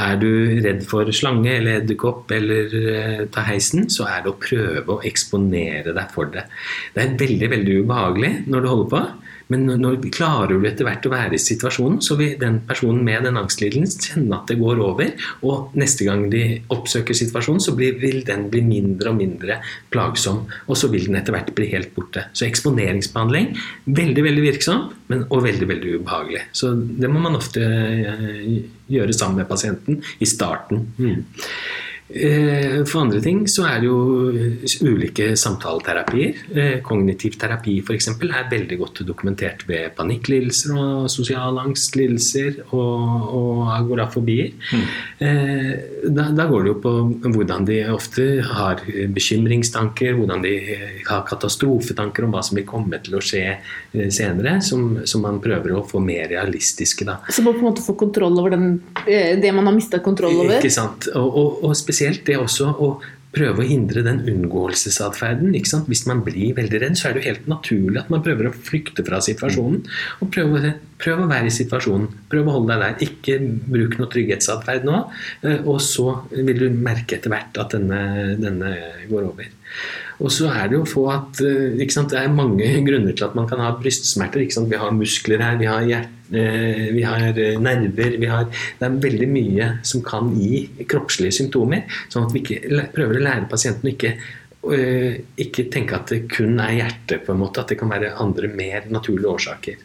Er 0.09 0.19
du 0.21 0.31
redd 0.65 0.85
for 0.89 1.11
slange 1.13 1.51
eller 1.59 1.83
edderkopp 1.83 2.31
eller 2.35 2.77
eh, 2.79 3.25
ta 3.35 3.45
heisen, 3.49 3.89
så 3.93 4.09
er 4.09 4.25
det 4.25 4.33
å 4.33 4.39
prøve 4.41 4.97
å 4.97 5.01
eksponere 5.07 5.95
deg 5.97 6.15
for 6.15 6.31
det. 6.33 6.47
Det 6.95 7.05
er 7.05 7.17
veldig, 7.21 7.51
veldig 7.55 7.81
ubehagelig 7.85 8.35
når 8.49 8.65
du 8.65 8.71
holder 8.73 8.93
på. 8.95 9.03
Men 9.49 9.67
når- 9.67 10.03
vi 10.03 10.11
klarer 10.11 10.61
du 10.61 10.67
etter 10.69 10.85
hvert 10.85 11.07
å 11.07 11.11
være 11.11 11.35
i 11.35 11.41
situasjonen, 11.41 12.03
så 12.03 12.17
vil 12.17 12.39
den 12.39 12.61
personen 12.69 13.03
med 13.05 13.25
den 13.25 13.37
angstlidelsen 13.37 14.01
kjenne 14.05 14.35
at 14.35 14.47
det 14.47 14.59
går 14.59 14.81
over. 14.85 15.13
Og 15.43 15.75
neste 15.75 16.05
gang 16.05 16.29
de 16.31 16.63
oppsøker 16.71 17.17
situasjonen, 17.17 17.61
så 17.61 17.75
blir, 17.75 17.99
vil 17.99 18.23
den 18.25 18.51
bli 18.51 18.61
mindre 18.61 19.11
og 19.11 19.17
mindre 19.17 19.61
plagsom. 19.91 20.47
Og 20.69 20.77
så 20.77 20.91
vil 20.91 21.07
den 21.07 21.17
etter 21.17 21.33
hvert 21.33 21.55
bli 21.55 21.71
helt 21.73 21.95
borte. 21.95 22.27
Så 22.33 22.47
eksponeringsbehandling, 22.47 23.57
veldig 23.87 24.23
veldig 24.29 24.45
virksom, 24.53 24.93
men, 25.09 25.25
og 25.31 25.43
veldig 25.43 25.69
veldig 25.69 25.99
ubehagelig. 26.01 26.43
Så 26.53 26.75
det 27.01 27.11
må 27.11 27.21
man 27.21 27.37
ofte 27.37 27.61
eh, 27.65 28.63
gjøre 28.89 29.15
sammen 29.17 29.43
med 29.43 29.49
pasienten 29.49 30.03
i 30.21 30.29
starten. 30.29 30.87
Mm. 30.99 31.25
Eh, 32.09 32.85
For 32.89 33.03
andre 33.05 33.21
ting 33.25 33.43
så 33.51 33.67
er 33.69 33.83
det 33.83 33.89
jo 33.89 33.99
ulike 34.89 35.31
samtaleterapier. 35.37 36.43
Eh, 36.55 36.77
Kognitiv 36.85 37.39
terapi 37.41 37.79
f.eks. 37.83 38.11
er 38.17 38.51
veldig 38.51 38.79
godt 38.81 39.03
dokumentert 39.09 39.67
ved 39.69 39.95
panikklidelser 39.99 40.77
og 40.79 41.11
sosial 41.13 41.61
angstlidelser 41.61 42.63
og, 42.71 43.29
og 43.39 43.63
agorafobier. 43.77 44.55
Mm. 44.73 44.87
Da, 46.15 46.29
da 46.35 46.47
går 46.49 46.65
det 46.65 46.71
jo 46.73 46.79
på 46.83 46.93
hvordan 47.35 47.67
de 47.69 47.79
ofte 47.93 48.27
har 48.47 48.83
bekymringstanker, 49.15 50.15
hvordan 50.17 50.45
de 50.45 50.55
har 51.09 51.25
katastrofetanker 51.29 52.25
om 52.27 52.35
hva 52.35 52.43
som 52.45 52.59
vil 52.59 52.67
komme 52.69 53.01
til 53.05 53.19
å 53.19 53.23
skje 53.25 53.45
eh, 53.49 54.09
senere, 54.15 54.59
som, 54.65 55.01
som 55.09 55.25
man 55.25 55.41
prøver 55.45 55.75
å 55.77 55.85
få 55.89 56.01
mer 56.05 56.29
realistiske. 56.31 57.07
da. 57.09 57.19
Så 57.33 57.45
man 57.45 57.57
på 57.57 57.63
en 57.63 57.69
måte 57.71 57.85
få 57.85 57.97
kontroll 57.99 58.39
over 58.41 58.55
den, 58.55 58.81
eh, 59.05 59.35
det 59.41 59.53
man 59.57 59.69
har 59.69 59.77
mista 59.77 60.01
kontroll 60.05 60.37
over? 60.45 60.59
Ikke 60.59 60.73
sant? 60.75 61.09
Og, 61.15 61.29
og, 61.29 61.63
og 61.69 61.77
spesielt 61.99 62.27
det 62.29 62.39
også 62.39 62.75
å 62.79 62.89
prøve 63.35 63.61
å 63.61 63.67
hindre 63.67 64.01
den 64.07 64.23
unngåelsesatferden. 64.31 65.53
ikke 65.55 65.69
sant? 65.69 65.89
Hvis 65.91 66.07
man 66.09 66.23
blir 66.25 66.55
veldig 66.57 66.81
redd, 66.81 66.97
så 66.97 67.09
er 67.09 67.15
det 67.15 67.21
jo 67.23 67.29
helt 67.29 67.51
naturlig 67.51 68.01
at 68.01 68.11
man 68.11 68.23
prøver 68.25 68.49
å 68.49 68.55
flykte 68.55 69.05
fra 69.05 69.21
situasjonen. 69.25 69.83
Og 70.25 70.31
prøve, 70.33 70.73
prøve 71.03 71.27
å 71.27 71.31
være 71.31 71.51
i 71.51 71.55
situasjonen. 71.55 72.09
Prøv 72.33 72.49
å 72.49 72.57
holde 72.57 72.73
deg 72.73 72.85
der. 72.87 73.05
Ikke 73.05 73.37
bruk 73.69 73.99
noe 74.01 74.11
trygghetsatferd 74.15 74.89
nå. 74.89 75.03
eh, 75.43 75.61
Og 75.67 75.81
så 75.85 76.23
vil 76.33 76.65
du 76.65 76.69
merke 76.73 77.19
etter 77.19 77.35
hvert 77.35 77.61
at 77.61 77.77
denne, 77.77 78.01
denne 78.41 78.75
går 79.11 79.29
over. 79.29 79.51
Og 80.19 80.33
så 80.35 80.49
er 80.51 80.71
det 80.71 80.79
jo 80.79 80.87
få 80.89 81.05
at 81.13 81.41
eh, 81.47 81.79
ikke 81.79 81.95
sant? 81.95 82.13
Det 82.13 82.21
er 82.21 82.33
mange 82.35 82.67
grunner 82.89 83.15
til 83.15 83.27
at 83.29 83.37
man 83.39 83.47
kan 83.51 83.63
ha 83.63 83.71
brystsmerter. 83.79 84.43
Ikke 84.45 84.57
sant? 84.59 84.71
Vi 84.71 84.81
har 84.81 84.95
muskler 84.95 85.45
her, 85.45 85.59
vi 85.61 85.69
har 85.71 85.87
hjerte, 85.87 86.33
eh, 86.33 86.89
vi 86.95 87.05
har 87.07 87.29
eh, 87.31 87.61
nerver 87.63 88.19
vi 88.19 88.31
har, 88.31 88.49
Det 88.51 88.89
er 88.89 88.99
veldig 89.07 89.31
mye 89.31 89.71
som 89.87 90.03
kan 90.07 90.33
gi 90.35 90.65
kroppslige 90.91 91.39
symptomer. 91.39 91.87
Sånn 92.11 92.27
at 92.27 92.35
vi 92.35 92.43
ikke 92.43 92.89
prøver 92.97 93.21
å 93.21 93.25
lære 93.29 93.51
pasienten 93.51 93.91
å 93.91 93.95
ikke 93.95 94.19
ikke 94.69 95.69
tenke 95.71 95.95
at 95.95 96.11
det 96.11 96.17
kun 96.29 96.59
er 96.61 96.73
hjertet, 96.75 97.23
på 97.25 97.31
en 97.33 97.39
måte, 97.41 97.63
at 97.63 97.71
det 97.71 97.77
kan 97.79 97.89
være 97.89 98.11
andre 98.21 98.51
mer 98.51 98.89
naturlige 98.91 99.31
årsaker 99.31 99.85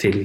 til 0.00 0.20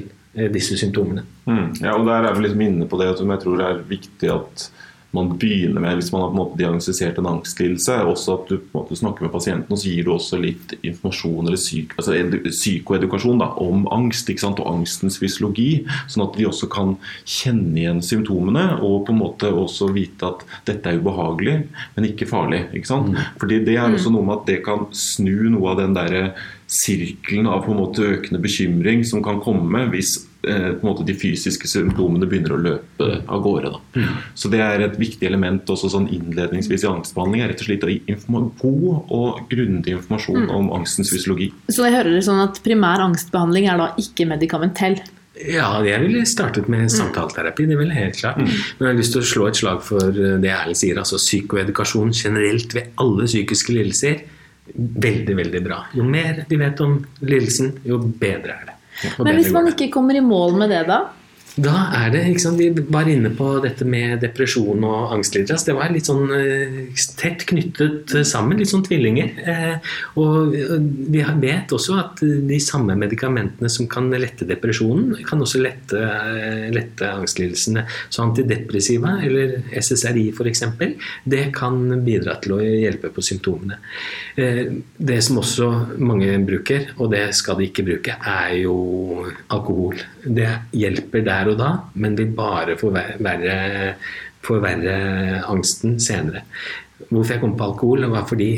disse 0.54 0.78
symptomene. 0.78 1.24
Mm. 1.50 1.74
Ja, 1.82 1.96
og 1.98 2.06
der 2.08 2.30
er 2.30 2.38
vi 2.38 2.46
liksom 2.46 2.62
inne 2.64 2.88
på 2.88 3.00
det 3.02 3.10
som 3.18 3.34
jeg 3.34 3.42
tror 3.42 3.64
er 3.66 3.82
viktig 3.90 4.30
at 4.32 4.68
man 5.16 5.32
begynner 5.42 5.82
med 5.82 5.98
hvis 5.98 6.12
man 6.14 6.22
har 6.22 6.30
på 6.30 6.36
en 6.36 6.40
måte 6.40 6.60
diagnostisert 6.60 7.18
en 7.18 7.30
angstlidelse. 7.32 7.96
også 8.12 8.36
At 8.36 8.52
du 8.52 8.58
på 8.60 8.68
en 8.68 8.78
måte 8.84 8.98
snakker 9.00 9.26
med 9.26 9.34
pasienten 9.34 9.74
og 9.74 9.82
så 9.82 9.90
gir 9.90 10.06
du 10.06 10.12
også 10.14 10.40
litt 10.42 10.76
informasjon 10.80 11.48
eller 11.48 11.60
psyk, 11.60 11.96
altså 11.98 12.18
psykoedukasjon 12.50 13.42
da, 13.42 13.50
om 13.64 13.88
angst 13.96 14.30
ikke 14.30 14.46
sant? 14.46 14.62
og 14.62 14.70
angstens 14.70 15.20
fysiologi. 15.22 15.86
Sånn 16.12 16.28
at 16.28 16.38
de 16.38 16.48
også 16.50 16.70
kan 16.72 16.96
kjenne 17.24 17.74
igjen 17.80 18.04
symptomene 18.06 18.68
og 18.78 19.08
på 19.08 19.16
en 19.16 19.22
måte 19.24 19.50
også 19.50 19.90
vite 19.96 20.30
at 20.30 20.46
dette 20.70 20.92
er 20.92 21.02
ubehagelig, 21.02 21.58
men 21.96 22.10
ikke 22.12 22.30
farlig. 22.30 22.68
ikke 22.74 22.94
sant? 22.94 23.18
Fordi 23.42 23.62
det 23.66 23.78
er 23.80 23.90
også 23.90 24.14
noe 24.14 24.26
med 24.26 24.42
at 24.42 24.50
det 24.50 24.62
kan 24.68 24.88
snu 24.96 25.50
noe 25.50 25.74
av 25.74 25.82
den 25.82 25.98
derre 25.98 26.24
sirkelen 26.70 27.50
av 27.50 27.64
på 27.66 27.74
en 27.74 27.82
måte 27.82 28.06
økende 28.06 28.42
bekymring 28.44 29.02
som 29.08 29.24
kan 29.26 29.42
komme 29.42 29.88
hvis 29.90 30.20
eh, 30.48 30.72
på 30.74 30.82
en 30.82 30.88
måte 30.88 31.06
de 31.08 31.16
fysiske 31.18 31.70
symptomene 31.70 32.28
begynner 32.30 32.56
å 32.56 32.62
løpe 32.62 33.10
av 33.28 33.44
gårde. 33.46 33.74
Da. 33.76 34.08
Så 34.38 34.52
det 34.54 34.62
er 34.64 34.86
et 34.86 34.98
viktig 35.00 35.28
element 35.28 35.70
også 35.70 35.92
sånn 35.94 36.10
innledningsvis 36.16 36.86
i 36.86 36.92
angstbehandling. 36.92 37.44
er 37.44 37.54
rett 37.54 37.64
og 37.64 37.70
slett 37.70 37.88
å 37.88 37.92
gi 37.92 38.18
god 38.62 39.14
og 39.20 39.46
grundig 39.52 39.96
informasjon 39.98 40.50
om 40.54 40.74
angstens 40.76 41.14
fysiologi. 41.14 41.52
Så 41.70 41.88
jeg 41.88 41.98
hører 41.98 42.16
det 42.16 42.26
sånn 42.28 42.44
at 42.44 42.62
primær 42.66 43.04
angstbehandling 43.06 43.70
er 43.72 43.82
da 43.82 43.94
ikke 44.00 44.28
medikamentell? 44.30 45.00
Ja, 45.40 45.78
jeg 45.86 46.02
ville 46.04 46.26
startet 46.28 46.68
med 46.72 46.90
samtaleterapi. 46.92 47.68
Det 47.70 47.78
ville 47.80 47.96
helt 47.96 48.18
klart. 48.20 48.42
Men 48.42 48.88
jeg 48.88 48.90
har 48.90 48.98
lyst 48.98 49.14
til 49.16 49.24
å 49.24 49.30
slå 49.30 49.46
et 49.48 49.60
slag 49.60 49.84
for 49.86 50.10
eh, 50.10 50.36
det 50.42 50.52
Erlend 50.52 50.80
sier, 50.80 51.00
altså 51.00 51.20
psykoedukasjon 51.22 52.12
generelt 52.16 52.76
ved 52.76 52.92
alle 53.00 53.28
psykiske 53.30 53.76
lidelser. 53.76 54.26
Veldig, 54.76 55.38
veldig 55.40 55.62
bra. 55.66 55.80
Jo 55.96 56.04
mer 56.06 56.44
vi 56.50 56.60
vet 56.60 56.84
om 56.84 57.00
lidelsen, 57.24 57.72
jo 57.88 58.02
bedre 58.02 58.58
er 58.58 58.68
det. 58.68 58.76
Men 59.20 59.36
hvis 59.38 59.52
man 59.56 59.68
ikke 59.72 59.90
kommer 59.94 60.18
i 60.20 60.24
mål 60.24 60.58
med 60.60 60.72
det, 60.74 60.84
da? 60.90 61.00
Da 61.60 61.76
er 61.98 62.12
det, 62.14 62.22
ikke 62.30 62.52
Vi 62.56 62.68
var 62.94 63.10
inne 63.10 63.32
på 63.36 63.48
dette 63.64 63.86
med 63.88 64.22
depresjon 64.24 64.84
og 64.86 65.14
angstlidelser. 65.16 65.72
Det 65.72 65.76
var 65.76 65.92
litt 65.92 66.08
sånn 66.08 66.32
eh, 66.36 66.78
tett 67.20 67.44
knyttet 67.50 68.14
sammen, 68.28 68.60
litt 68.60 68.72
sånn 68.72 68.86
tvillinger. 68.86 69.32
Eh, 69.44 69.90
og 70.22 70.54
vi 70.54 71.24
vet 71.44 71.74
også 71.76 71.98
at 72.00 72.24
de 72.24 72.60
samme 72.64 72.96
medikamentene 73.00 73.72
som 73.72 73.90
kan 73.92 74.08
lette 74.14 74.48
depresjonen, 74.48 75.18
kan 75.28 75.42
også 75.44 75.62
lette, 75.64 76.00
eh, 76.00 76.70
lette 76.76 77.10
angstlidelsene. 77.10 77.86
Så 78.10 78.24
antidepressiva, 78.24 79.18
eller 79.26 79.60
SSRI 79.74 80.30
f.eks., 80.32 80.64
det 81.30 81.44
kan 81.56 81.82
bidra 82.06 82.38
til 82.44 82.56
å 82.56 82.62
hjelpe 82.64 83.12
på 83.16 83.26
symptomene. 83.26 83.82
Eh, 84.38 84.66
Det 85.00 85.22
som 85.24 85.40
også 85.40 85.98
mange 85.98 86.28
bruker, 86.46 86.92
og 87.00 87.12
det 87.12 87.34
skal 87.34 87.58
de 87.58 87.68
ikke 87.70 87.86
bruke, 87.88 88.16
er 88.20 88.54
jo 88.62 89.26
alkohol. 89.50 89.98
Det 90.24 90.50
hjelper 90.76 91.24
der 91.26 91.49
og 91.54 91.60
da, 91.60 91.70
men 92.00 92.18
vil 92.20 92.34
bare 92.38 92.78
forverre, 92.80 93.18
forverre 94.46 95.44
angsten 95.50 96.00
senere. 96.02 96.46
Hvorfor 97.10 97.32
jeg 97.32 97.42
kom 97.42 97.54
på 97.58 97.64
alkohol, 97.64 98.04
var 98.12 98.26
fordi 98.28 98.50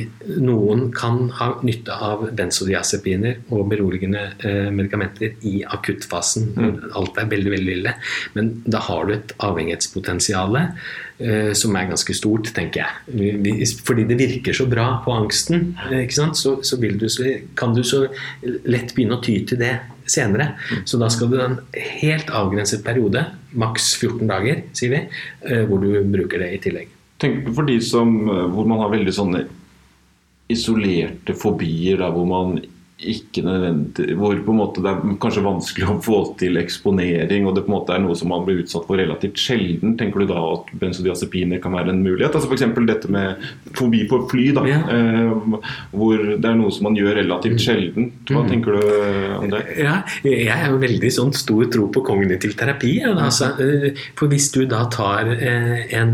noen 0.41 0.87
kan 0.95 1.27
ha 1.37 1.51
nytte 1.63 1.93
av 1.93 2.23
benzodiazepiner 2.35 3.51
og 3.53 3.69
beroligende 3.69 4.23
eh, 4.41 4.71
medikamenter 4.73 5.35
i 5.47 5.61
akuttfasen. 5.61 6.47
Mm. 6.57 6.71
Alt 6.97 7.19
er 7.21 7.29
veldig 7.31 7.53
veldig 7.53 7.75
ille. 7.77 7.93
Men 8.33 8.49
da 8.65 8.81
har 8.87 9.05
du 9.05 9.13
et 9.13 9.35
avhengighetspotensial 9.45 10.57
eh, 10.57 11.51
som 11.57 11.77
er 11.77 11.91
ganske 11.93 12.17
stort, 12.17 12.49
tenker 12.57 12.81
jeg. 12.81 13.75
Fordi 13.85 14.07
det 14.09 14.17
virker 14.19 14.57
så 14.57 14.65
bra 14.71 14.87
på 15.05 15.13
angsten, 15.15 15.75
eh? 15.91 16.09
Så, 16.09 16.57
så, 16.65 16.81
du, 16.81 17.07
så 17.13 17.29
kan 17.55 17.77
du 17.77 17.85
så 17.87 18.07
lett 18.41 18.95
begynne 18.97 19.19
å 19.19 19.23
ty 19.23 19.37
til 19.45 19.61
det 19.61 19.75
senere. 20.09 20.55
Så 20.83 20.99
da 20.99 21.13
skal 21.13 21.29
du 21.29 21.37
ha 21.39 21.47
en 21.53 21.61
helt 22.01 22.33
avgrenset 22.33 22.83
periode, 22.83 23.29
maks 23.53 23.95
14 23.99 24.27
dager, 24.29 24.63
sier 24.77 24.93
vi, 24.93 25.01
eh, 25.47 25.63
hvor 25.67 25.81
du 25.81 25.91
bruker 26.13 26.43
det 26.43 26.51
i 26.55 26.61
tillegg. 26.63 26.91
Tenk 27.21 27.51
for 27.53 27.67
de 27.67 27.79
som, 27.81 28.13
eh, 28.29 28.47
hvor 28.53 28.67
man 28.67 28.79
har 28.79 28.93
veldig 28.93 29.13
sånne 29.13 29.47
isolerte 30.51 31.35
fobier, 31.37 31.97
der 31.97 32.11
hvor 32.11 32.27
man 32.27 32.61
ikke 33.01 33.41
nødvendig, 33.45 34.15
hvor 34.19 34.35
på 34.45 34.53
en 34.53 34.59
måte 34.59 34.81
det 34.83 34.91
er 34.91 35.15
kanskje 35.21 35.43
vanskelig 35.45 35.87
å 35.89 35.95
få 36.05 36.19
til 36.39 36.59
eksponering, 36.61 37.47
og 37.49 37.55
det 37.57 37.63
på 37.65 37.71
en 37.71 37.75
måte 37.79 37.95
er 37.95 38.03
noe 38.03 38.15
som 38.17 38.29
man 38.29 38.43
blir 38.45 38.61
utsatt 38.63 38.85
for 38.87 38.99
relativt 39.01 39.39
sjelden. 39.41 39.95
Tenker 39.99 40.21
du 40.23 40.29
da 40.29 40.39
at 40.53 40.69
benzodiazepiner 40.81 41.61
kan 41.63 41.73
være 41.73 41.93
en 41.95 42.03
mulighet? 42.05 42.35
Altså 42.37 42.49
F.eks. 42.51 42.65
dette 42.91 43.09
med 43.11 43.41
fobi 43.77 44.03
på 44.09 44.21
fly, 44.31 44.47
da, 44.57 44.65
Ja. 44.69 44.79
eh, 44.93 45.57
hvor 45.95 46.17
det 46.37 46.45
er 46.45 46.55
noe 46.59 46.71
som 46.71 46.83
man 46.89 46.95
gjør 46.99 47.15
relativt 47.21 47.61
sjelden. 47.63 48.11
Hva 48.29 48.43
tenker 48.49 48.77
du 48.77 48.91
om 49.39 49.49
det? 49.49 49.63
Ja, 49.81 50.01
jeg 50.23 50.47
er 50.53 50.69
jo 50.71 50.77
veldig 50.81 51.11
sånn 51.11 51.33
stor 51.33 51.65
tro 51.73 51.87
på 51.91 52.03
kognitiv 52.05 52.55
terapi. 52.59 52.93
Altså, 53.07 53.51
for 54.15 54.27
hvis 54.31 54.51
du 54.53 54.65
da 54.69 54.85
tar 54.93 55.31
eh, 55.33 55.87
en 55.97 56.13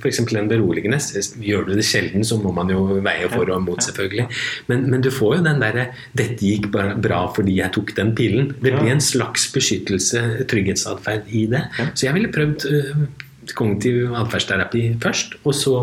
f.eks. 0.00 0.20
en 0.34 0.48
beroligende, 0.48 0.98
gjør 1.44 1.66
du 1.68 1.74
det 1.76 1.84
sjelden, 1.86 2.24
så 2.24 2.40
må 2.42 2.52
man 2.54 2.68
jo 2.72 3.00
veie 3.04 3.28
for 3.32 3.50
og 3.50 3.62
mot, 3.66 3.80
selvfølgelig. 3.84 4.28
Men, 4.68 4.88
men 4.90 5.00
du 5.04 5.10
får 5.14 5.38
jo 5.38 5.44
den 5.44 5.60
derre 5.62 5.88
'dette 6.14 6.46
gikk 6.46 6.70
bra 6.72 7.24
fordi 7.34 7.58
jeg 7.58 7.72
tok 7.74 7.94
den 7.96 8.14
pillen'. 8.14 8.52
Det 8.54 8.72
ble 8.72 8.80
blir 8.80 8.94
en 8.94 9.02
slags 9.02 9.48
beskyttelse, 9.52 10.46
trygghetsatferd 10.50 11.30
i 11.30 11.46
det. 11.50 11.64
Så 11.94 12.06
jeg 12.06 12.14
ville 12.14 12.32
prøvd 12.32 12.66
eh, 12.70 13.06
kognitiv 13.52 14.14
atferdsterapi 14.14 14.84
først, 15.02 15.36
og 15.44 15.54
så 15.54 15.76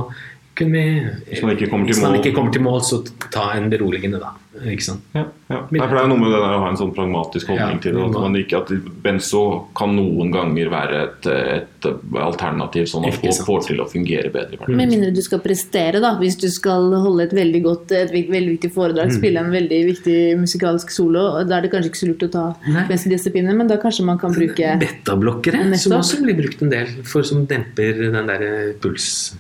kunne 0.62 0.78
vi 0.78 0.86
Hvis 1.32 1.42
man 1.44 1.56
ikke 1.58 1.70
kommer 1.74 1.90
til 1.92 2.02
mål. 2.06 2.16
ikke 2.22 2.34
kommer 2.38 2.54
til 2.56 2.62
mål, 2.70 2.80
så 2.88 3.02
ta 3.34 3.50
en 3.58 3.70
beroligende, 3.74 4.20
da. 4.22 4.32
Ikke 4.62 4.84
sant? 4.84 5.02
Ja, 5.16 5.24
ja. 5.50 5.60
Nei, 5.72 5.80
for 5.88 5.96
Det 5.96 6.02
er 6.04 6.10
noe 6.12 6.20
med 6.22 6.30
det 6.30 6.40
der 6.44 6.54
å 6.54 6.60
ha 6.62 6.68
en 6.70 6.78
sånn 6.78 6.92
pragmatisk 6.94 7.48
holdning 7.50 7.78
Ja, 7.80 7.82
til 7.82 7.96
det. 7.96 8.02
At, 8.04 8.18
man- 8.22 8.36
ikke, 8.36 8.58
at 8.62 9.02
benzo 9.02 9.42
kan 9.80 9.96
noen 9.96 10.30
ganger 10.36 10.70
være 10.70 10.98
et, 11.08 11.26
et 11.32 11.88
alternativ, 12.20 12.86
sånn 12.92 13.08
at 13.08 13.16
folk 13.24 13.40
får 13.48 13.66
til 13.70 13.80
å 13.82 13.88
fungere 13.90 14.30
bedre. 14.32 14.58
hverdagen. 14.60 14.76
Med 14.78 14.90
mindre 14.92 15.14
du 15.16 15.22
skal 15.24 15.40
prestere, 15.40 16.02
da. 16.04 16.12
Hvis 16.20 16.38
du 16.38 16.48
skal 16.52 16.92
holde 16.94 17.24
et 17.24 17.34
veldig 17.34 17.64
godt, 17.64 17.92
et 17.96 18.12
veldig 18.12 18.52
viktig 18.60 18.72
foredrag, 18.76 19.08
Mm. 19.10 19.18
spille 19.18 19.40
en 19.40 19.52
veldig 19.52 19.80
viktig 19.88 20.18
musikalsk 20.38 20.92
solo, 20.92 21.44
da 21.48 21.58
er 21.58 21.62
det 21.62 21.72
kanskje 21.72 21.90
ikke 21.90 22.02
så 22.04 22.08
lurt 22.12 22.28
å 22.28 22.32
ta 22.32 22.46
benzodiazepiner, 22.88 23.56
men 23.56 23.68
da 23.68 23.78
kanskje 23.78 24.06
man 24.06 24.20
kan 24.20 24.32
bruke 24.36 24.78
Betablokkere, 24.80 25.76
som 25.78 25.94
også 25.98 26.22
blir 26.22 26.36
brukt 26.38 26.62
en 26.62 26.70
del, 26.70 26.88
for 27.04 27.24
som 27.24 27.46
demper 27.48 28.12
den 28.12 28.28
der 28.28 28.74
puls, 28.80 29.34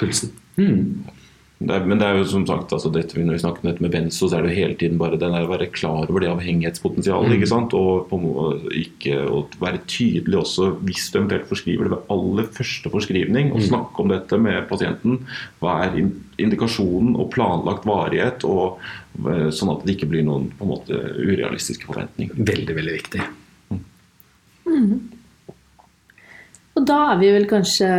pulsen. 0.00 0.32
Mm. 0.56 1.08
Det 1.60 1.74
er, 1.76 1.82
men 1.84 1.98
det 2.00 2.06
er 2.08 2.16
jo 2.16 2.24
som 2.24 2.46
sagt, 2.48 2.70
altså 2.72 2.88
dette, 2.88 3.20
når 3.20 3.34
vi 3.36 3.40
snakker 3.42 3.60
om 3.60 3.68
dette 3.68 3.84
med 3.84 3.92
benzo, 3.92 4.30
så 4.30 4.38
er 4.38 4.46
det 4.46 4.54
jo 4.54 4.60
hele 4.62 4.76
tiden 4.80 4.96
bare 4.96 5.18
den 5.20 5.34
der 5.36 5.44
å 5.44 5.50
være 5.50 5.66
klar 5.68 6.06
over 6.08 6.22
det 6.24 6.30
avhengighetspotensialet. 6.32 7.34
ikke 7.36 7.48
sant? 7.50 7.74
Og 7.76 8.06
på, 8.08 8.20
ikke, 8.78 9.18
og 9.28 9.58
være 9.60 9.82
tydelig 9.84 10.38
også 10.40 10.70
hvis 10.88 11.10
du 11.12 11.18
eventuelt 11.20 11.50
forskriver 11.50 11.84
det 11.84 11.92
ved 11.92 12.14
aller 12.16 12.48
første 12.56 12.92
forskrivning. 12.94 13.50
Og 13.52 13.66
snakke 13.66 14.00
om 14.00 14.08
dette 14.08 14.38
med 14.40 14.64
pasienten. 14.70 15.18
Hva 15.60 15.74
er 15.84 15.98
indikasjonen 16.40 17.12
og 17.20 17.28
planlagt 17.34 17.84
varighet? 17.84 18.46
og 18.48 18.80
eh, 19.28 19.50
Sånn 19.52 19.74
at 19.74 19.84
det 19.84 19.98
ikke 19.98 20.08
blir 20.14 20.24
noen 20.24 20.48
på 20.56 20.64
en 20.64 20.72
måte 20.72 20.96
urealistiske 21.20 21.84
forventninger. 21.90 22.40
Veldig, 22.40 22.78
veldig 22.78 22.96
viktig. 22.96 23.26
Og 26.72 26.88
da 26.88 26.98
er 27.10 27.20
vi 27.20 27.34
vel 27.36 27.46
kanskje 27.52 27.92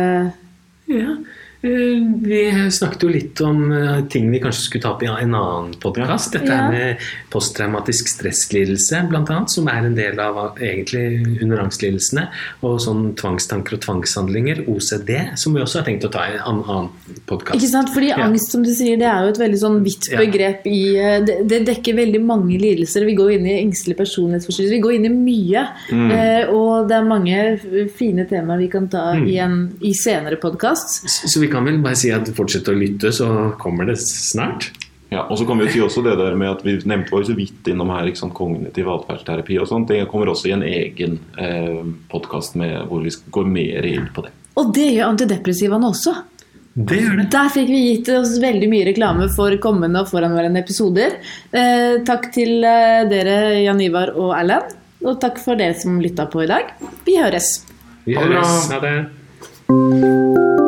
Ja. 0.90 1.14
Eh, 1.62 1.98
Vi 2.22 2.70
snakket 2.70 3.02
jo 3.02 3.08
litt 3.08 3.40
om 3.40 3.72
eh, 3.72 4.04
ting 4.10 4.30
vi 4.30 4.40
kanskje 4.42 4.62
skulle 4.68 4.82
ta 4.82 4.94
opp 4.96 5.02
i 5.02 5.10
en 5.10 5.34
annen 5.34 5.74
podkast. 5.82 6.32
Dette 6.32 6.52
Ja. 6.52 6.70
med 6.70 6.96
posttraumatisk 7.32 8.08
stresslidelse, 8.12 9.00
bl.a., 9.10 9.38
som 9.48 9.68
er 9.72 9.86
en 9.88 9.94
del 9.96 10.20
av 10.22 10.58
egentlig 10.60 11.40
underangslidelsene. 11.42 12.26
Og 12.66 12.78
sånn 12.84 13.14
tvangstanker 13.18 13.78
og 13.78 13.82
tvangshandlinger, 13.86 14.64
OCD, 14.70 15.12
som 15.40 15.54
vi 15.56 15.62
også 15.64 15.80
har 15.80 15.88
tenkt 15.88 16.04
å 16.08 16.12
ta 16.12 16.26
i 16.28 16.36
en 16.36 16.60
annen 16.62 16.90
podkast. 17.30 17.56
Ikke 17.58 17.70
sant? 17.72 17.90
Fordi 17.94 18.10
Ja. 18.12 18.18
angst, 18.26 18.52
som 18.52 18.62
du 18.62 18.70
sier, 18.74 18.96
det 18.98 19.08
er 19.08 19.22
jo 19.24 19.32
et 19.32 19.38
veldig 19.40 19.60
sånn 19.62 19.82
vidt 19.84 20.10
Ja. 20.12 20.18
begrep 20.18 20.66
i 20.66 20.96
eh, 20.98 21.20
det, 21.24 21.48
det 21.48 21.64
dekker 21.66 21.94
veldig 21.96 22.20
mange 22.24 22.58
lidelser. 22.60 23.04
Vi 23.06 23.14
går 23.16 23.32
inn 23.38 23.46
i 23.46 23.56
engstelig 23.62 23.96
personlighetsforstyrrelse. 23.96 24.76
Vi 24.76 24.80
går 24.84 24.94
inn 24.98 25.06
i 25.06 25.14
mye. 25.16 25.64
Mm. 25.90 26.10
Eh, 26.12 26.50
og 26.52 26.88
det 26.88 26.96
er 26.98 27.08
mange 27.08 27.88
fine 27.96 28.26
temaer 28.28 28.58
vi 28.58 28.68
kan 28.68 28.88
ta 28.88 29.12
Mm. 29.12 29.26
i 29.28 29.36
en 29.38 29.72
i 29.82 29.92
senere 29.92 30.36
podkast. 30.40 31.02
Så 31.28 31.40
vi 31.40 31.48
kan 31.48 31.64
vel 31.64 31.78
bare 31.82 31.96
si 31.96 32.10
at 32.10 32.24
fortsett 32.34 32.68
å 32.68 32.74
lytte, 32.78 33.12
så 33.12 33.56
kommer 33.58 33.86
det 33.86 33.98
snart. 33.98 34.70
Ja, 35.12 35.26
og 35.28 35.36
så 35.38 35.44
kan 35.48 35.58
vi 35.60 35.66
jo 35.66 35.72
si 35.74 35.80
også 35.84 36.02
det 36.06 36.14
der 36.16 36.34
med 36.40 36.48
at 36.54 36.62
Vi 36.64 36.78
nevnte 36.88 37.12
var 37.12 37.20
jo 37.20 37.28
så 37.28 37.36
vidt 37.36 37.68
innom 37.68 37.90
her 37.92 38.06
ikke 38.08 38.22
sant, 38.22 38.32
kognitiv 38.34 38.88
atferdsterapi. 38.88 39.58
og 39.60 39.68
sånt. 39.68 39.88
Det 39.92 40.06
kommer 40.10 40.30
også 40.32 40.48
i 40.48 40.54
en 40.56 40.62
egen 40.64 41.18
eh, 41.36 41.82
podkast 42.10 42.56
hvor 42.56 43.02
vi 43.04 43.12
går 43.34 43.50
mer 43.52 43.84
inn 43.92 44.08
på 44.14 44.24
det. 44.24 44.32
Og 44.56 44.72
det 44.76 44.88
gjør 44.94 45.10
antidepressivaene 45.12 45.90
også. 45.92 46.14
Det 46.72 46.96
gjør 47.02 47.18
det. 47.20 47.26
Der 47.34 47.50
fikk 47.52 47.68
vi 47.68 47.80
gitt 47.90 48.08
oss 48.16 48.38
veldig 48.40 48.68
mye 48.72 48.86
reklame 48.88 49.26
for 49.36 49.52
kommende 49.60 50.00
og 50.00 50.08
foranværende 50.08 50.62
episoder. 50.64 51.18
Eh, 51.52 51.98
takk 52.08 52.30
til 52.32 52.64
eh, 52.64 53.02
dere, 53.12 53.36
Jan 53.66 53.80
Ivar 53.84 54.14
og 54.16 54.32
Erlend. 54.38 54.72
Og 55.04 55.20
takk 55.20 55.36
for 55.42 55.58
dere 55.60 55.74
som 55.76 56.00
lytta 56.00 56.24
på 56.32 56.44
i 56.44 56.48
dag. 56.48 56.72
Vi 57.04 57.18
høres. 57.20 57.52
Vi 58.06 58.14
Ha 58.16 58.24
det 58.24 58.32
bra. 58.32 58.46
høres. 58.46 58.70
Ha 58.72 58.80
det. 58.86 60.61